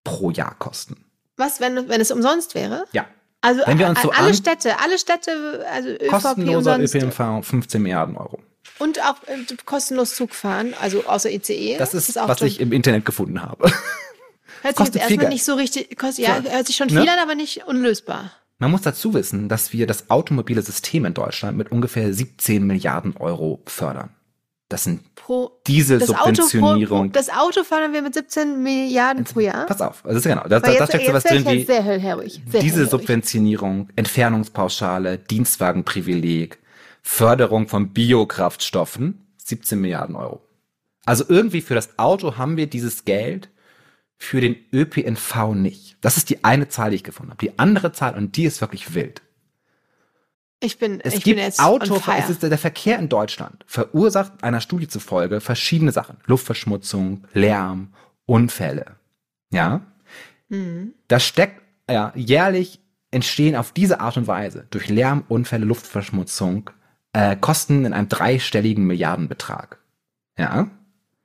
pro 0.04 0.30
Jahr 0.30 0.54
kosten. 0.59 1.04
was, 1.37 1.61
wenn, 1.61 1.88
wenn 1.88 2.00
es 2.00 2.11
umsonst 2.11 2.54
wäre? 2.54 2.85
Ja. 2.92 3.06
Also 3.40 3.62
Wenn 3.66 3.78
wir 3.78 3.88
uns 3.88 4.00
so 4.00 4.11
alle 4.11 4.35
Städte, 4.35 4.78
alle 4.78 4.99
Städte, 4.99 5.66
also 5.73 5.88
ÖVP 5.88 6.09
Kostenloser 6.11 6.75
umsonst 6.76 6.94
ÖPNV 6.94 7.44
15 7.44 7.82
Milliarden 7.82 8.16
Euro. 8.16 8.38
und 8.78 9.00
auch 9.02 9.16
äh, 9.26 9.38
kostenlos 9.64 10.14
Zug 10.14 10.32
fahren, 10.35 10.75
also 10.80 11.04
außer 11.06 11.28
ICE. 11.30 11.76
Das 11.76 11.92
ist, 11.94 12.16
auch 12.21 12.28
was 12.28 12.38
schon- 12.38 12.47
ich 12.49 12.61
im 12.61 12.71
Internet 12.73 13.04
gefunden 13.04 13.42
habe. 13.42 13.73
hört 14.62 14.76
sich 14.78 14.87
jetzt 14.87 14.97
erstmal 14.97 15.28
nicht 15.28 15.44
so 15.44 15.54
richtig, 15.54 15.99
kostet, 15.99 16.25
ja, 16.26 16.40
hört 16.40 16.66
sich 16.68 16.76
schon 16.76 16.87
Ne? 16.88 17.00
viel 17.00 17.09
an, 17.09 17.18
aber 17.18 17.35
nicht 17.35 17.66
unlösbar. 17.66 18.30
Man 18.59 18.71
muss 18.71 18.82
dazu 18.82 19.12
wissen, 19.12 19.49
dass 19.49 19.73
wir 19.73 19.88
das 19.88 20.09
automobile 20.09 20.62
System 20.62 21.04
in 21.04 21.14
Deutschland 21.14 21.59
mit 21.59 21.73
ungefähr 21.73 22.14
17 22.14 22.64
Milliarden 22.64 23.16
Euro 23.16 23.61
fördern. 23.66 24.11
Das 24.73 24.85
sind 24.85 25.14
Pro 25.14 25.61
Dieselsubventionierung. 25.67 27.12
Das 27.12 27.29
Auto, 27.29 27.37
pro, 27.37 27.52
das 27.52 27.59
Auto 27.59 27.64
fördern 27.64 27.93
wir 27.93 28.00
mit 28.00 28.14
17 28.14 28.62
Milliarden 28.62 29.25
pro 29.25 29.41
Jahr. 29.41 29.67
Pass 29.67 29.83
auf, 29.83 30.02
das 30.02 30.17
ist 30.17 30.23
genau, 30.25 30.49
da, 30.49 30.61
da, 30.61 30.87
steckt 30.87 31.07
so 31.07 31.12
was 31.12 31.25
jetzt 31.25 31.45
drin 31.45 31.59
wie 31.59 31.64
sehr 31.64 31.83
hellhörig. 31.83 32.41
Sehr 32.50 32.62
diese 32.62 32.76
hellhörig. 32.76 32.91
Subventionierung, 32.91 33.91
Entfernungspauschale, 33.97 35.19
Dienstwagenprivileg, 35.19 36.59
Förderung 37.02 37.69
von 37.69 37.93
Biokraftstoffen, 37.93 39.26
17 39.45 39.79
Milliarden 39.79 40.17
Euro. 40.17 40.41
Also 41.05 41.25
irgendwie 41.29 41.61
für 41.61 41.75
das 41.75 41.99
Auto 41.99 42.38
haben 42.38 42.57
wir 42.57 42.67
dieses 42.67 43.05
Geld, 43.05 43.50
für 44.17 44.41
den 44.41 44.57
ÖPNV 44.73 45.52
nicht. 45.55 45.99
Das 46.00 46.17
ist 46.17 46.31
die 46.31 46.45
eine 46.45 46.69
Zahl, 46.69 46.91
die 46.91 46.97
ich 46.97 47.05
gefunden 47.05 47.33
habe. 47.33 47.45
Die 47.45 47.59
andere 47.59 47.93
Zahl, 47.93 48.14
und 48.14 48.37
die 48.37 48.45
ist 48.45 48.61
wirklich 48.62 48.95
wild. 48.95 49.21
Ich 50.64 50.78
bin, 50.78 51.00
Es 51.00 51.14
ich 51.14 51.25
gibt 51.25 51.37
bin 51.37 51.45
jetzt 51.45 51.61
Auto, 51.61 51.95
on 51.95 52.00
fire. 52.00 52.16
es 52.19 52.31
ist 52.31 52.42
der 52.42 52.57
Verkehr 52.57 52.99
in 52.99 53.09
Deutschland 53.09 53.64
verursacht 53.66 54.45
einer 54.45 54.61
Studie 54.61 54.87
zufolge 54.88 55.40
verschiedene 55.40 55.90
Sachen. 55.92 56.16
Luftverschmutzung, 56.26 57.25
Lärm, 57.35 57.92
Unfälle. 58.26 58.97
Ja? 59.50 59.81
Mhm. 60.49 60.95
Da 61.09 61.19
steckt, 61.19 61.61
ja, 61.90 62.12
jährlich 62.14 62.81
entstehen 63.11 63.57
auf 63.57 63.73
diese 63.73 64.00
Art 64.00 64.16
und 64.16 64.26
Weise 64.28 64.66
durch 64.71 64.88
Lärm, 64.88 65.25
Unfälle, 65.28 65.64
Luftverschmutzung 65.64 66.71
äh, 67.12 67.37
Kosten 67.37 67.85
in 67.85 67.92
einem 67.92 68.09
dreistelligen 68.09 68.85
Milliardenbetrag. 68.87 69.78
Ja? 70.38 70.69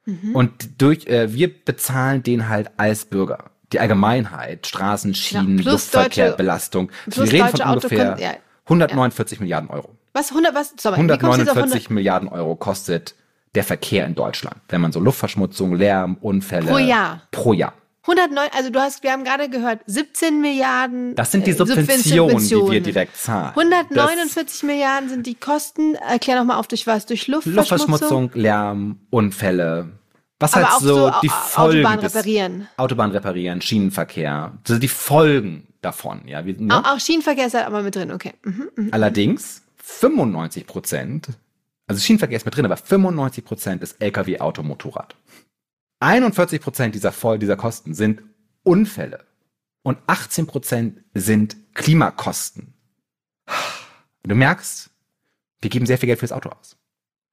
Mhm. 0.05 0.35
Und 0.35 0.81
durch, 0.81 1.05
äh, 1.07 1.31
wir 1.33 1.53
bezahlen 1.63 2.23
den 2.23 2.49
halt 2.49 2.71
als 2.77 3.05
Bürger. 3.05 3.51
Die 3.73 3.79
Allgemeinheit, 3.79 4.65
Straßen, 4.65 5.13
Schienen, 5.13 5.59
Ja, 5.59 5.71
Luftverkehr, 5.73 6.25
deutsche- 6.27 6.37
Belastung. 6.37 6.91
wir 7.05 7.31
reden 7.31 7.49
von 7.49 7.61
ungefähr 7.73 8.17
ja. 8.19 8.33
149 8.67 9.39
Milliarden 9.39 9.69
Euro. 9.69 9.89
Was, 10.13 10.29
100, 10.29 10.53
was, 10.53 10.73
sorry, 10.79 11.01
wie 11.01 11.07
kommst 11.07 11.21
du 11.23 11.41
jetzt 11.41 11.49
auf 11.49 11.57
149 11.57 11.89
Milliarden 11.89 12.29
Euro 12.29 12.55
kostet 12.55 13.15
der 13.55 13.63
Verkehr 13.63 14.05
in 14.05 14.15
Deutschland, 14.15 14.57
wenn 14.69 14.81
man 14.81 14.91
so 14.91 14.99
Luftverschmutzung, 14.99 15.75
Lärm, 15.75 16.17
Unfälle 16.21 16.67
Pro 16.67 16.77
Jahr. 16.77 17.21
pro 17.31 17.53
Jahr. 17.53 17.73
109, 18.03 18.49
also 18.55 18.69
du 18.69 18.79
hast, 18.79 19.03
wir 19.03 19.11
haben 19.11 19.25
gerade 19.25 19.49
gehört, 19.49 19.81
17 19.85 20.39
Milliarden. 20.39 21.13
Das 21.15 21.31
sind 21.31 21.45
die 21.45 21.51
äh, 21.51 21.55
Subventionen, 21.55 21.97
die 21.97 22.05
wir 22.05 22.39
Subventionen. 22.39 22.83
direkt 22.83 23.17
zahlen. 23.17 23.49
149 23.49 24.63
Milliarden 24.63 25.09
sind 25.09 25.27
die 25.27 25.35
Kosten. 25.35 25.95
Erklär 25.95 26.37
noch 26.37 26.45
mal 26.45 26.57
auf, 26.57 26.67
durch 26.67 26.87
was? 26.87 27.05
Durch 27.05 27.25
Das 27.25 27.27
Luftverschmutzung? 27.27 27.89
Luftverschmutzung, 27.91 28.31
Lärm, 28.33 28.99
Unfälle. 29.09 29.89
Was 30.39 30.53
Aber 30.53 30.65
halt 30.65 30.75
auch 30.75 30.79
so, 30.81 30.95
so 30.95 31.13
die 31.21 31.29
Folgen 31.29 31.85
Autobahn 31.85 31.99
reparieren. 31.99 32.67
Autobahn 32.77 33.11
reparieren, 33.11 33.61
Schienenverkehr. 33.61 34.53
Also 34.65 34.79
die 34.79 34.87
Folgen 34.87 35.66
davon. 35.81 36.27
Ja, 36.27 36.45
wir, 36.45 36.59
ne? 36.59 36.75
Auch, 36.75 36.95
auch 36.95 36.99
Schienenverkehr 36.99 37.47
ist 37.47 37.53
halt 37.53 37.65
aber 37.65 37.83
mit 37.83 37.95
drin, 37.95 38.11
okay. 38.11 38.33
Mhm, 38.43 38.69
mhm. 38.75 38.89
Allerdings 38.91 39.63
95 39.77 40.67
Prozent, 40.67 41.29
also 41.87 42.01
Schienenverkehr 42.01 42.37
ist 42.37 42.45
mit 42.45 42.55
drin, 42.55 42.65
aber 42.65 42.77
95 42.77 43.45
Prozent 43.45 43.83
ist 43.83 44.01
LKW, 44.01 44.39
Auto, 44.39 44.63
Motorrad. 44.63 45.15
41 45.99 46.61
Prozent 46.61 46.95
dieser 46.95 47.11
Voll 47.11 47.39
dieser 47.39 47.55
Kosten 47.55 47.93
sind 47.93 48.21
Unfälle 48.63 49.25
und 49.83 49.97
18 50.07 50.47
Prozent 50.47 51.01
sind 51.13 51.55
Klimakosten. 51.73 52.73
Du 54.23 54.35
merkst, 54.35 54.89
wir 55.61 55.69
geben 55.69 55.85
sehr 55.85 55.97
viel 55.97 56.07
Geld 56.07 56.19
fürs 56.19 56.33
Auto 56.33 56.49
aus. 56.49 56.75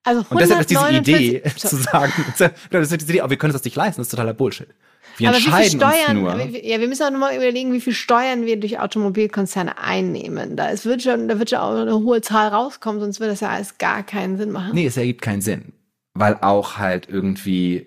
Also 0.05 0.25
Und 0.29 0.41
deshalb 0.41 0.61
ist 0.61 0.71
diese 0.71 0.81
149 0.81 1.29
Idee 1.29 1.51
zu 1.57 1.77
sagen, 1.77 2.13
das 2.71 2.93
ist 2.93 3.01
diese 3.01 3.13
Idee, 3.13 3.29
wir 3.29 3.37
können 3.37 3.53
uns 3.53 3.61
das 3.61 3.65
nicht 3.65 3.77
leisten, 3.77 4.01
das 4.01 4.07
ist 4.07 4.11
totaler 4.11 4.35
Bullshit. 4.35 4.69
Wir 5.16 5.29
aber 5.29 5.38
wie 5.38 5.42
viel 5.42 5.53
entscheiden 5.53 5.81
Steuern, 5.81 6.24
uns 6.24 6.53
nur. 6.53 6.62
ja, 6.62 6.81
wir 6.81 6.88
müssen 6.88 7.03
auch 7.05 7.11
nochmal 7.11 7.37
überlegen, 7.37 7.72
wie 7.72 7.81
viel 7.81 7.92
Steuern 7.92 8.46
wir 8.46 8.59
durch 8.59 8.79
Automobilkonzerne 8.79 9.79
einnehmen. 9.79 10.57
Da, 10.57 10.70
es 10.70 10.85
wird 10.85 11.03
schon, 11.03 11.29
da 11.29 11.38
wird 11.38 11.50
schon 11.50 11.59
auch 11.59 11.77
eine 11.77 11.94
hohe 11.94 12.20
Zahl 12.20 12.48
rauskommen, 12.48 13.00
sonst 13.00 13.20
würde 13.20 13.33
das 13.33 13.40
ja 13.40 13.50
alles 13.50 13.79
gar 13.79 14.03
keinen 14.03 14.37
Sinn 14.37 14.50
machen. 14.50 14.70
Nee, 14.74 14.87
es 14.87 14.96
ergibt 14.96 15.22
keinen 15.22 15.40
Sinn. 15.40 15.72
Weil 16.14 16.38
auch 16.40 16.79
halt 16.79 17.09
irgendwie 17.09 17.87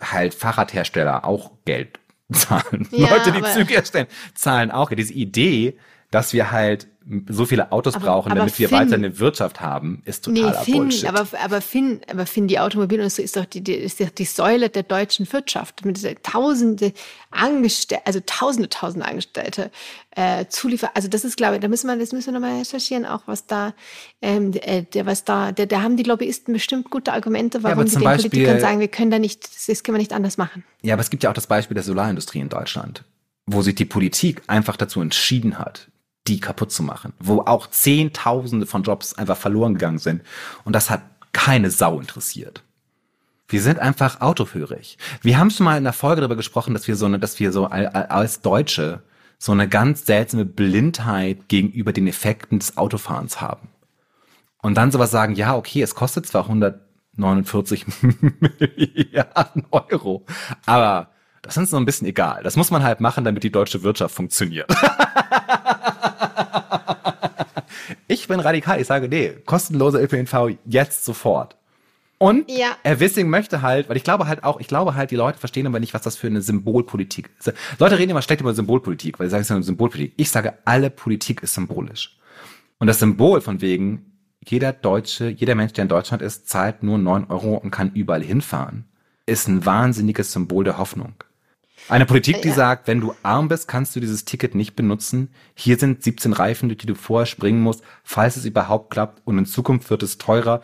halt 0.00 0.34
Fahrradhersteller 0.34 1.24
auch 1.24 1.52
Geld 1.64 1.98
zahlen. 2.32 2.88
Ja, 2.90 3.10
Leute, 3.10 3.32
die 3.32 3.42
Züge 3.42 3.74
herstellen, 3.74 4.06
zahlen 4.34 4.70
auch. 4.70 4.90
Diese 4.90 5.12
Idee, 5.12 5.78
dass 6.10 6.32
wir 6.32 6.50
halt 6.50 6.88
so 7.28 7.46
viele 7.46 7.70
Autos 7.70 7.94
Aber- 7.94 8.06
brauchen, 8.06 8.32
aber 8.32 8.40
damit 8.40 8.58
wir 8.58 8.68
Finn- 8.68 8.78
weiter 8.78 8.94
eine 8.94 9.18
Wirtschaft 9.20 9.60
haben, 9.60 10.02
ist 10.04 10.26
Nee, 10.26 10.40
totaler 10.40 10.62
Finn, 10.64 10.74
Bullshit. 10.78 11.06
aber, 11.08 11.26
aber 11.42 11.60
Finn, 11.60 12.00
aber 12.10 12.26
Finn, 12.26 12.48
die 12.48 12.58
Automobilindustrie 12.58 13.22
ist 13.22 13.36
doch 13.36 13.44
die, 13.44 13.60
die, 13.62 13.74
ist 13.74 14.00
doch 14.00 14.10
die 14.10 14.24
Säule 14.24 14.70
der 14.70 14.82
deutschen 14.82 15.32
Wirtschaft 15.32 15.84
mit 15.84 16.00
tausende 16.24 16.92
Angestellte, 17.30 18.04
also 18.06 18.20
tausende, 18.24 18.68
tausende 18.68 19.06
Angestellte, 19.06 19.70
äh, 20.12 20.46
Zuliefer. 20.48 20.90
Also 20.94 21.08
das 21.08 21.24
ist, 21.24 21.36
glaube 21.36 21.56
ich, 21.56 21.60
da 21.60 21.68
müssen 21.68 21.86
wir, 21.86 21.96
das 21.96 22.12
müssen 22.12 22.32
wir 22.32 22.40
nochmal 22.40 22.58
recherchieren, 22.58 23.04
auch 23.06 23.22
was 23.26 23.46
da, 23.46 23.74
ähm, 24.22 24.52
der, 24.52 24.82
der, 24.82 25.06
was 25.06 25.24
da, 25.24 25.52
der, 25.52 25.66
da 25.66 25.82
haben 25.82 25.96
die 25.96 26.02
Lobbyisten 26.02 26.54
bestimmt 26.54 26.90
gute 26.90 27.12
Argumente, 27.12 27.62
warum 27.62 27.84
die 27.84 27.90
zum 27.92 28.00
den 28.00 28.04
Beispiel- 28.04 28.30
Politikern 28.30 28.60
sagen, 28.60 28.80
wir 28.80 28.88
können 28.88 29.10
da 29.10 29.18
nicht, 29.18 29.48
das 29.68 29.82
können 29.84 29.94
wir 29.96 30.00
nicht 30.00 30.12
anders 30.12 30.38
machen. 30.38 30.64
ja, 30.82 30.94
aber 30.94 31.02
es 31.02 31.10
gibt 31.10 31.22
ja 31.22 31.30
auch 31.30 31.34
das 31.34 31.46
Beispiel 31.46 31.74
der 31.74 31.84
Solarindustrie 31.84 32.40
in 32.40 32.48
Deutschland, 32.48 33.04
wo 33.46 33.62
sich 33.62 33.74
die 33.74 33.84
Politik 33.84 34.42
einfach 34.46 34.76
dazu 34.76 35.00
entschieden 35.00 35.58
hat, 35.58 35.88
die 36.28 36.40
kaputt 36.40 36.72
zu 36.72 36.82
machen, 36.82 37.12
wo 37.18 37.40
auch 37.42 37.68
Zehntausende 37.68 38.66
von 38.66 38.82
Jobs 38.82 39.14
einfach 39.14 39.36
verloren 39.36 39.74
gegangen 39.74 39.98
sind. 39.98 40.22
Und 40.64 40.74
das 40.74 40.90
hat 40.90 41.02
keine 41.32 41.70
Sau 41.70 42.00
interessiert. 42.00 42.62
Wir 43.48 43.62
sind 43.62 43.78
einfach 43.78 44.20
autohörig. 44.20 44.98
Wir 45.22 45.38
haben 45.38 45.50
schon 45.50 45.64
mal 45.64 45.76
in 45.78 45.84
der 45.84 45.92
Folge 45.92 46.20
darüber 46.20 46.36
gesprochen, 46.36 46.74
dass 46.74 46.88
wir 46.88 46.96
so 46.96 47.06
eine, 47.06 47.18
dass 47.20 47.38
wir 47.38 47.52
so 47.52 47.66
al- 47.66 47.86
al- 47.88 48.06
als 48.06 48.40
Deutsche 48.40 49.02
so 49.38 49.52
eine 49.52 49.68
ganz 49.68 50.06
seltsame 50.06 50.44
Blindheit 50.44 51.48
gegenüber 51.48 51.92
den 51.92 52.06
Effekten 52.08 52.58
des 52.58 52.76
Autofahrens 52.76 53.40
haben. 53.40 53.68
Und 54.62 54.74
dann 54.76 54.90
sowas 54.90 55.10
sagen, 55.12 55.34
ja, 55.36 55.54
okay, 55.54 55.82
es 55.82 55.94
kostet 55.94 56.26
zwar 56.26 56.42
149 56.44 57.84
Milliarden 58.40 59.64
Euro, 59.70 60.24
aber 60.64 61.10
das 61.42 61.52
ist 61.54 61.58
uns 61.58 61.70
so 61.70 61.76
ein 61.76 61.84
bisschen 61.84 62.08
egal. 62.08 62.42
Das 62.42 62.56
muss 62.56 62.72
man 62.72 62.82
halt 62.82 63.00
machen, 63.00 63.22
damit 63.24 63.44
die 63.44 63.52
deutsche 63.52 63.82
Wirtschaft 63.84 64.14
funktioniert. 64.14 64.68
ich 68.08 68.28
bin 68.28 68.40
radikal, 68.40 68.80
ich 68.80 68.86
sage, 68.86 69.08
nee, 69.08 69.32
kostenloser 69.44 70.02
ÖPNV 70.02 70.56
jetzt 70.64 71.04
sofort. 71.04 71.56
Und 72.18 72.50
Ja. 72.50 72.76
Herr 72.82 72.98
Wissing 73.00 73.28
möchte 73.28 73.62
halt, 73.62 73.88
weil 73.88 73.96
ich 73.96 74.04
glaube 74.04 74.26
halt 74.26 74.42
auch, 74.42 74.58
ich 74.58 74.68
glaube 74.68 74.94
halt, 74.94 75.10
die 75.10 75.16
Leute 75.16 75.38
verstehen 75.38 75.66
aber 75.66 75.80
nicht, 75.80 75.92
was 75.92 76.02
das 76.02 76.16
für 76.16 76.26
eine 76.28 76.40
Symbolpolitik 76.40 77.30
ist. 77.38 77.52
Leute 77.78 77.98
reden 77.98 78.10
immer 78.10 78.22
schlecht 78.22 78.40
über 78.40 78.54
Symbolpolitik, 78.54 79.18
weil 79.18 79.26
sie 79.26 79.32
sagen, 79.32 79.42
es 79.42 79.48
ist 79.48 79.52
eine 79.52 79.62
Symbolpolitik. 79.62 80.14
Ich 80.16 80.30
sage, 80.30 80.54
alle 80.64 80.88
Politik 80.88 81.42
ist 81.42 81.54
symbolisch. 81.54 82.18
Und 82.78 82.86
das 82.86 82.98
Symbol 83.00 83.40
von 83.40 83.60
wegen, 83.60 84.12
jeder 84.46 84.72
Deutsche, 84.72 85.28
jeder 85.28 85.54
Mensch, 85.54 85.72
der 85.72 85.82
in 85.82 85.88
Deutschland 85.88 86.22
ist, 86.22 86.48
zahlt 86.48 86.82
nur 86.82 86.98
neun 86.98 87.26
Euro 87.28 87.56
und 87.56 87.70
kann 87.70 87.92
überall 87.92 88.22
hinfahren, 88.22 88.84
ist 89.26 89.48
ein 89.48 89.66
wahnsinniges 89.66 90.32
Symbol 90.32 90.64
der 90.64 90.78
Hoffnung. 90.78 91.14
Eine 91.88 92.06
Politik, 92.06 92.42
die 92.42 92.48
Ja. 92.48 92.54
sagt, 92.54 92.88
wenn 92.88 93.00
du 93.00 93.14
arm 93.22 93.48
bist, 93.48 93.68
kannst 93.68 93.94
du 93.94 94.00
dieses 94.00 94.24
Ticket 94.24 94.54
nicht 94.54 94.74
benutzen. 94.74 95.30
Hier 95.54 95.78
sind 95.78 96.02
17 96.02 96.32
Reifen, 96.32 96.68
durch 96.68 96.78
die 96.78 96.86
du 96.86 96.94
vorher 96.94 97.26
springen 97.26 97.60
musst, 97.60 97.82
falls 98.02 98.36
es 98.36 98.44
überhaupt 98.44 98.90
klappt. 98.90 99.22
Und 99.24 99.38
in 99.38 99.46
Zukunft 99.46 99.88
wird 99.90 100.02
es 100.02 100.18
teurer. 100.18 100.62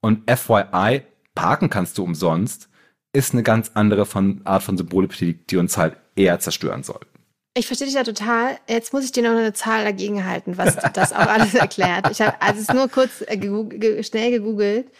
Und 0.00 0.30
FYI, 0.30 1.02
parken 1.34 1.70
kannst 1.70 1.98
du 1.98 2.04
umsonst, 2.04 2.68
ist 3.12 3.32
eine 3.32 3.42
ganz 3.42 3.72
andere 3.74 4.06
von, 4.06 4.42
Art 4.44 4.62
von 4.62 4.76
Symbolpolitik, 4.76 5.48
die 5.48 5.56
uns 5.56 5.76
halt 5.76 5.96
eher 6.14 6.38
zerstören 6.38 6.84
sollten. 6.84 7.06
Ich 7.54 7.66
verstehe 7.66 7.88
dich 7.88 7.96
ja 7.96 8.04
total. 8.04 8.56
Jetzt 8.68 8.92
muss 8.92 9.04
ich 9.04 9.10
dir 9.10 9.24
noch 9.24 9.36
eine 9.36 9.52
Zahl 9.52 9.84
dagegen 9.84 10.24
halten, 10.24 10.56
was 10.56 10.76
das 10.94 11.12
auch 11.12 11.26
alles 11.26 11.52
erklärt. 11.56 12.08
Ich 12.12 12.20
habe 12.20 12.40
also 12.40 12.60
es 12.60 12.68
nur 12.68 12.86
kurz 12.88 13.24
äh, 13.26 13.36
gegoogelt, 13.36 14.06
schnell 14.06 14.30
gegoogelt. 14.30 14.92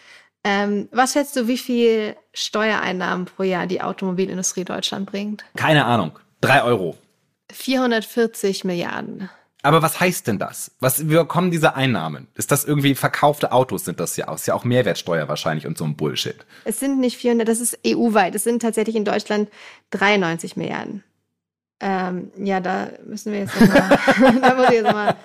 Ähm, 0.43 0.89
was 0.91 1.13
schätzt 1.13 1.35
du, 1.35 1.47
wie 1.47 1.57
viel 1.57 2.15
Steuereinnahmen 2.33 3.25
pro 3.25 3.43
Jahr 3.43 3.67
die 3.67 3.81
Automobilindustrie 3.81 4.63
Deutschland 4.63 5.05
bringt? 5.05 5.45
Keine 5.55 5.85
Ahnung. 5.85 6.17
Drei 6.41 6.63
Euro. 6.63 6.97
440 7.51 8.63
Milliarden. 8.63 9.29
Aber 9.63 9.83
was 9.83 9.99
heißt 9.99 10.27
denn 10.27 10.39
das? 10.39 10.71
Was, 10.79 11.07
wie 11.07 11.23
kommen 11.25 11.51
diese 11.51 11.75
Einnahmen? 11.75 12.27
Ist 12.33 12.51
das 12.51 12.65
irgendwie 12.65 12.95
verkaufte 12.95 13.51
Autos 13.51 13.85
sind 13.85 13.99
das 13.99 14.17
ja 14.17 14.27
aus? 14.27 14.47
Ja 14.47 14.55
auch 14.55 14.63
Mehrwertsteuer 14.63 15.27
wahrscheinlich 15.27 15.67
und 15.67 15.77
so 15.77 15.83
ein 15.85 15.95
Bullshit. 15.95 16.37
Es 16.65 16.79
sind 16.79 16.99
nicht 16.99 17.17
400, 17.17 17.47
das 17.47 17.59
ist 17.59 17.77
EU-weit. 17.85 18.33
Es 18.33 18.43
sind 18.43 18.61
tatsächlich 18.61 18.95
in 18.95 19.05
Deutschland 19.05 19.49
93 19.91 20.57
Milliarden. 20.57 21.03
Ähm, 21.79 22.31
ja, 22.37 22.59
da 22.59 22.89
müssen 23.05 23.31
wir 23.31 23.39
jetzt 23.41 23.59
noch 23.59 23.67
mal, 23.67 23.99
da 24.41 24.55
muss 24.55 24.65
ich 24.69 24.75
jetzt 24.75 24.91
mal 24.91 25.15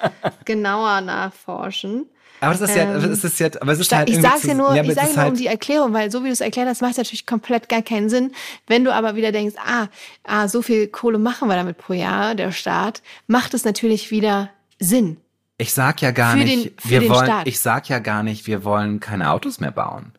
genauer 0.45 1.01
nachforschen. 1.01 2.07
Aber 2.41 2.53
das 2.53 2.63
ist 2.63 2.77
ja, 2.77 2.83
ähm, 2.95 3.03
das 3.03 3.25
ist 3.25 3.41
ja, 3.41 3.49
aber 3.61 3.73
es 3.73 3.79
ist 3.79 3.93
halt 3.95 4.11
Ich 4.11 4.21
sag's 4.21 4.45
ja 4.45 4.55
nur, 4.55 4.75
ja, 4.75 4.83
ich 4.83 4.95
sage 4.95 5.09
nur 5.09 5.17
halt 5.17 5.31
um 5.31 5.37
die 5.37 5.47
Erklärung, 5.47 5.93
weil 5.93 6.11
so 6.11 6.23
wie 6.23 6.29
du 6.29 6.33
es 6.33 6.41
erklärt 6.41 6.69
hast, 6.69 6.83
macht 6.83 6.93
es 6.93 6.99
natürlich 6.99 7.27
komplett 7.27 7.69
gar 7.69 7.83
keinen 7.83 8.09
Sinn. 8.09 8.33
Wenn 8.67 8.85
du 8.85 8.93
aber 8.93 9.17
wieder 9.17 9.33
denkst, 9.33 9.57
ah, 9.59 9.87
ah, 10.25 10.49
so 10.49 10.63
viel 10.63 10.89
Kohle 10.89 11.19
machen 11.19 11.49
wir 11.49 11.57
damit 11.57 11.79
pro 11.79 11.93
Jahr, 11.93 12.35
der 12.35 12.53
Staat, 12.53 13.03
macht 13.27 13.55
es 13.55 13.65
natürlich 13.65 14.11
wieder 14.11 14.51
Sinn. 14.79 15.19
Ich 15.59 15.73
sag 15.73 16.03
ja 16.03 16.11
gar 16.11 16.33
für 16.33 16.39
nicht, 16.39 16.85
den, 16.85 16.91
wir 16.91 17.09
wollen, 17.09 17.27
Staat. 17.27 17.49
ich 17.49 17.61
sag 17.61 17.89
ja 17.89 17.99
gar 17.99 18.23
nicht, 18.23 18.47
wir 18.47 18.65
wollen 18.65 19.01
keine 19.01 19.31
Autos 19.31 19.59
mehr 19.61 19.71
bauen. 19.71 20.13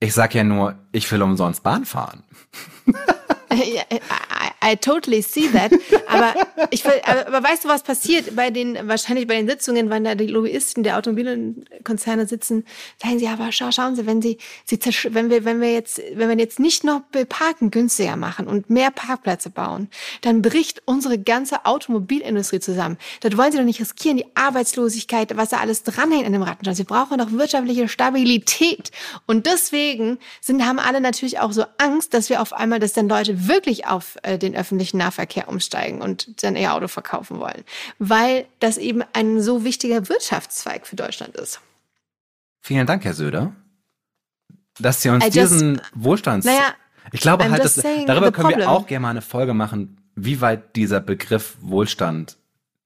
Ich 0.00 0.14
sag 0.14 0.34
ja 0.34 0.44
nur, 0.44 0.76
ich 0.92 1.10
will 1.10 1.22
umsonst 1.22 1.62
Bahn 1.62 1.84
fahren. 1.84 2.22
I, 3.52 3.80
I, 4.62 4.76
totally 4.76 5.22
see 5.22 5.48
that. 5.52 5.72
Aber 6.08 6.34
ich 6.70 6.84
aber, 6.86 7.42
weißt 7.42 7.64
du, 7.64 7.68
was 7.68 7.82
passiert 7.82 8.34
bei 8.34 8.50
den, 8.50 8.76
wahrscheinlich 8.88 9.26
bei 9.26 9.36
den 9.36 9.48
Sitzungen, 9.48 9.90
wenn 9.90 10.04
da 10.04 10.14
die 10.14 10.26
Lobbyisten 10.26 10.82
der 10.82 10.96
Automobilkonzerne 10.96 12.26
sitzen, 12.26 12.64
sagen 13.00 13.18
sie, 13.18 13.28
aber 13.28 13.52
schau, 13.52 13.70
schauen 13.70 13.94
Sie, 13.94 14.06
wenn 14.06 14.22
sie, 14.22 14.38
sie 14.64 14.78
wenn 15.10 15.30
wir, 15.30 15.44
wenn 15.44 15.60
wir 15.60 15.72
jetzt, 15.72 16.00
wenn 16.14 16.28
wir 16.28 16.36
jetzt 16.38 16.58
nicht 16.58 16.84
noch 16.84 17.02
Parken 17.28 17.70
günstiger 17.70 18.16
machen 18.16 18.46
und 18.46 18.70
mehr 18.70 18.90
Parkplätze 18.90 19.50
bauen, 19.50 19.88
dann 20.22 20.42
bricht 20.42 20.82
unsere 20.86 21.18
ganze 21.18 21.64
Automobilindustrie 21.64 22.60
zusammen. 22.60 22.98
Das 23.20 23.36
wollen 23.36 23.52
sie 23.52 23.58
doch 23.58 23.64
nicht 23.64 23.80
riskieren, 23.80 24.16
die 24.16 24.26
Arbeitslosigkeit, 24.34 25.36
was 25.36 25.50
da 25.50 25.58
alles 25.58 25.82
dranhängt 25.82 26.26
an 26.26 26.32
dem 26.32 26.42
Rattenschwanz. 26.42 26.78
Wir 26.78 26.84
brauchen 26.84 27.18
doch 27.18 27.30
wirtschaftliche 27.32 27.88
Stabilität. 27.88 28.90
Und 29.26 29.46
deswegen 29.46 30.18
sind, 30.40 30.64
haben 30.64 30.78
alle 30.78 31.00
natürlich 31.00 31.38
auch 31.38 31.52
so 31.52 31.64
Angst, 31.78 32.14
dass 32.14 32.30
wir 32.30 32.42
auf 32.42 32.52
einmal, 32.52 32.80
dass 32.80 32.92
dann 32.92 33.08
Leute 33.08 33.48
wirklich 33.48 33.86
auf 33.86 34.16
äh, 34.22 34.38
den 34.38 34.47
öffentlichen 34.56 34.98
Nahverkehr 34.98 35.48
umsteigen 35.48 36.02
und 36.02 36.42
dann 36.42 36.56
ihr 36.56 36.72
Auto 36.72 36.88
verkaufen 36.88 37.38
wollen, 37.40 37.64
weil 37.98 38.46
das 38.60 38.76
eben 38.76 39.02
ein 39.12 39.40
so 39.40 39.64
wichtiger 39.64 40.08
Wirtschaftszweig 40.08 40.86
für 40.86 40.96
Deutschland 40.96 41.36
ist. 41.36 41.60
Vielen 42.60 42.86
Dank, 42.86 43.04
Herr 43.04 43.14
Söder, 43.14 43.52
dass 44.78 45.02
Sie 45.02 45.08
uns 45.08 45.24
just, 45.24 45.36
diesen 45.36 45.80
Wohlstands... 45.94 46.46
Naja, 46.46 46.74
ich 47.12 47.20
glaube 47.20 47.50
halt, 47.50 47.64
dass, 47.64 47.74
darüber 47.74 48.32
können 48.32 48.48
problem. 48.48 48.58
wir 48.58 48.70
auch 48.70 48.86
gerne 48.86 49.02
mal 49.02 49.10
eine 49.10 49.22
Folge 49.22 49.54
machen, 49.54 50.00
wie 50.14 50.40
weit 50.40 50.76
dieser 50.76 51.00
Begriff 51.00 51.56
Wohlstand... 51.60 52.36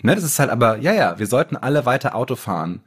Ne, 0.04 0.16
das 0.16 0.24
ist 0.24 0.40
halt 0.40 0.50
aber, 0.50 0.78
ja, 0.78 0.92
ja, 0.92 1.20
wir 1.20 1.28
sollten 1.28 1.56
alle 1.56 1.86
weiter 1.86 2.16
Auto 2.16 2.34
fahren 2.34 2.82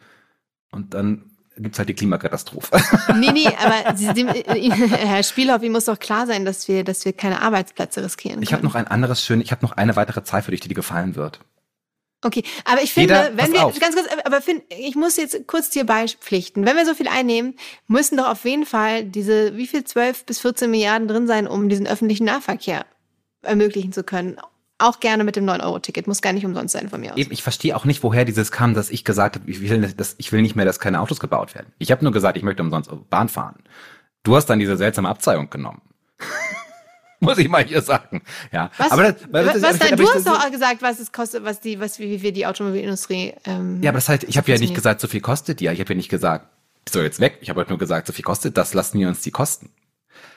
und 0.71 0.93
dann 0.93 1.31
gibt's 1.57 1.77
halt 1.79 1.89
die 1.89 1.93
Klimakatastrophe. 1.93 2.77
Nee, 3.15 3.31
nee, 3.31 3.47
aber 3.47 3.95
Sie, 3.95 4.09
Sie, 4.13 4.71
Herr 4.71 5.23
Spielhoff, 5.23 5.63
ihm 5.63 5.71
muss 5.71 5.85
doch 5.85 5.99
klar 5.99 6.27
sein, 6.27 6.45
dass 6.45 6.67
wir, 6.67 6.83
dass 6.83 7.05
wir 7.05 7.13
keine 7.13 7.41
Arbeitsplätze 7.41 8.03
riskieren. 8.03 8.41
Ich 8.41 8.53
habe 8.53 8.63
noch 8.63 8.75
ein 8.75 8.87
anderes 8.87 9.23
schön, 9.23 9.41
ich 9.41 9.51
habe 9.51 9.65
noch 9.65 9.73
eine 9.73 9.95
weitere 9.95 10.23
Zahl 10.23 10.41
für 10.41 10.51
dich, 10.51 10.59
die 10.59 10.67
dir 10.67 10.75
gefallen 10.75 11.15
wird. 11.15 11.39
Okay, 12.21 12.43
aber 12.63 12.81
ich 12.81 12.91
finde, 12.91 13.13
Jeder, 13.13 13.37
wenn 13.37 13.53
wir 13.53 13.65
auf. 13.65 13.79
ganz 13.79 13.95
kurz, 13.95 14.07
aber 14.23 14.41
find, 14.41 14.63
ich 14.69 14.95
muss 14.95 15.15
jetzt 15.15 15.45
kurz 15.45 15.69
dir 15.69 15.85
beipflichten. 15.85 16.65
Wenn 16.65 16.75
wir 16.75 16.85
so 16.85 16.95
viel 16.95 17.07
einnehmen, 17.07 17.55
müssen 17.87 18.17
doch 18.17 18.27
auf 18.27 18.45
jeden 18.45 18.65
Fall 18.65 19.03
diese 19.03 19.55
wie 19.57 19.67
viel 19.67 19.83
12 19.83 20.25
bis 20.25 20.39
14 20.39 20.71
Milliarden 20.71 21.07
drin 21.07 21.27
sein, 21.27 21.47
um 21.47 21.69
diesen 21.69 21.85
öffentlichen 21.85 22.25
Nahverkehr 22.25 22.85
ermöglichen 23.43 23.93
zu 23.93 24.03
können. 24.03 24.37
Auch 24.77 24.99
gerne 24.99 25.23
mit 25.23 25.37
dem 25.37 25.45
9-Euro-Ticket. 25.45 26.05
Muss 26.05 26.21
gar 26.21 26.33
nicht 26.33 26.45
umsonst 26.45 26.73
sein 26.73 26.89
von 26.89 26.99
mir 26.99 27.13
aus. 27.13 27.17
Eben, 27.17 27.31
ich 27.31 27.43
verstehe 27.43 27.75
auch 27.75 27.85
nicht, 27.85 28.03
woher 28.03 28.25
dieses 28.25 28.51
kam, 28.51 28.73
dass 28.73 28.89
ich 28.89 29.05
gesagt 29.05 29.35
habe, 29.35 29.49
ich 29.49 29.61
will, 29.61 29.93
das, 29.95 30.15
ich 30.17 30.31
will 30.33 30.41
nicht 30.41 30.55
mehr, 30.55 30.65
dass 30.65 30.79
keine 30.79 30.99
Autos 30.99 31.19
gebaut 31.19 31.55
werden. 31.55 31.71
Ich 31.77 31.91
habe 31.91 32.03
nur 32.03 32.11
gesagt, 32.11 32.37
ich 32.37 32.43
möchte 32.43 32.61
umsonst 32.61 32.91
Bahn 33.09 33.29
fahren. 33.29 33.55
Du 34.23 34.35
hast 34.35 34.47
dann 34.47 34.59
diese 34.59 34.75
seltsame 34.75 35.07
Abzweigung 35.07 35.49
genommen. 35.49 35.81
Muss 37.21 37.37
ich 37.37 37.47
mal 37.47 37.63
hier 37.63 37.81
sagen. 37.81 38.21
Ja. 38.51 38.69
Was, 38.77 38.91
aber 38.91 39.13
das, 39.13 39.15
was, 39.29 39.45
das, 39.45 39.61
was 39.61 39.79
dann, 39.79 39.97
du 39.97 40.07
hast 40.09 40.27
doch 40.27 40.51
gesagt, 40.51 40.81
was 40.81 40.99
es 40.99 41.11
kostet, 41.13 41.45
was 41.45 41.61
die, 41.61 41.79
was 41.79 41.99
wie 41.99 42.21
wir 42.21 42.33
die 42.33 42.45
Automobilindustrie. 42.45 43.33
Ähm, 43.45 43.81
ja, 43.81 43.91
aber 43.91 43.97
das 43.97 44.09
heißt, 44.09 44.25
ich 44.25 44.37
habe 44.37 44.51
ja 44.51 44.57
nicht 44.57 44.75
gesagt, 44.75 44.99
so 44.99 45.07
viel 45.07 45.21
kostet 45.21 45.61
die. 45.61 45.67
Ich 45.67 45.79
habe 45.79 45.89
ja 45.89 45.95
nicht 45.95 46.09
gesagt, 46.09 46.47
so 46.89 47.01
jetzt 47.01 47.21
weg. 47.21 47.37
Ich 47.39 47.49
habe 47.49 47.61
halt 47.61 47.69
nur 47.69 47.79
gesagt, 47.79 48.07
so 48.07 48.13
viel 48.13 48.25
kostet. 48.25 48.57
Das 48.57 48.73
lassen 48.73 48.99
wir 48.99 49.07
uns 49.07 49.21
die 49.21 49.31
kosten. 49.31 49.69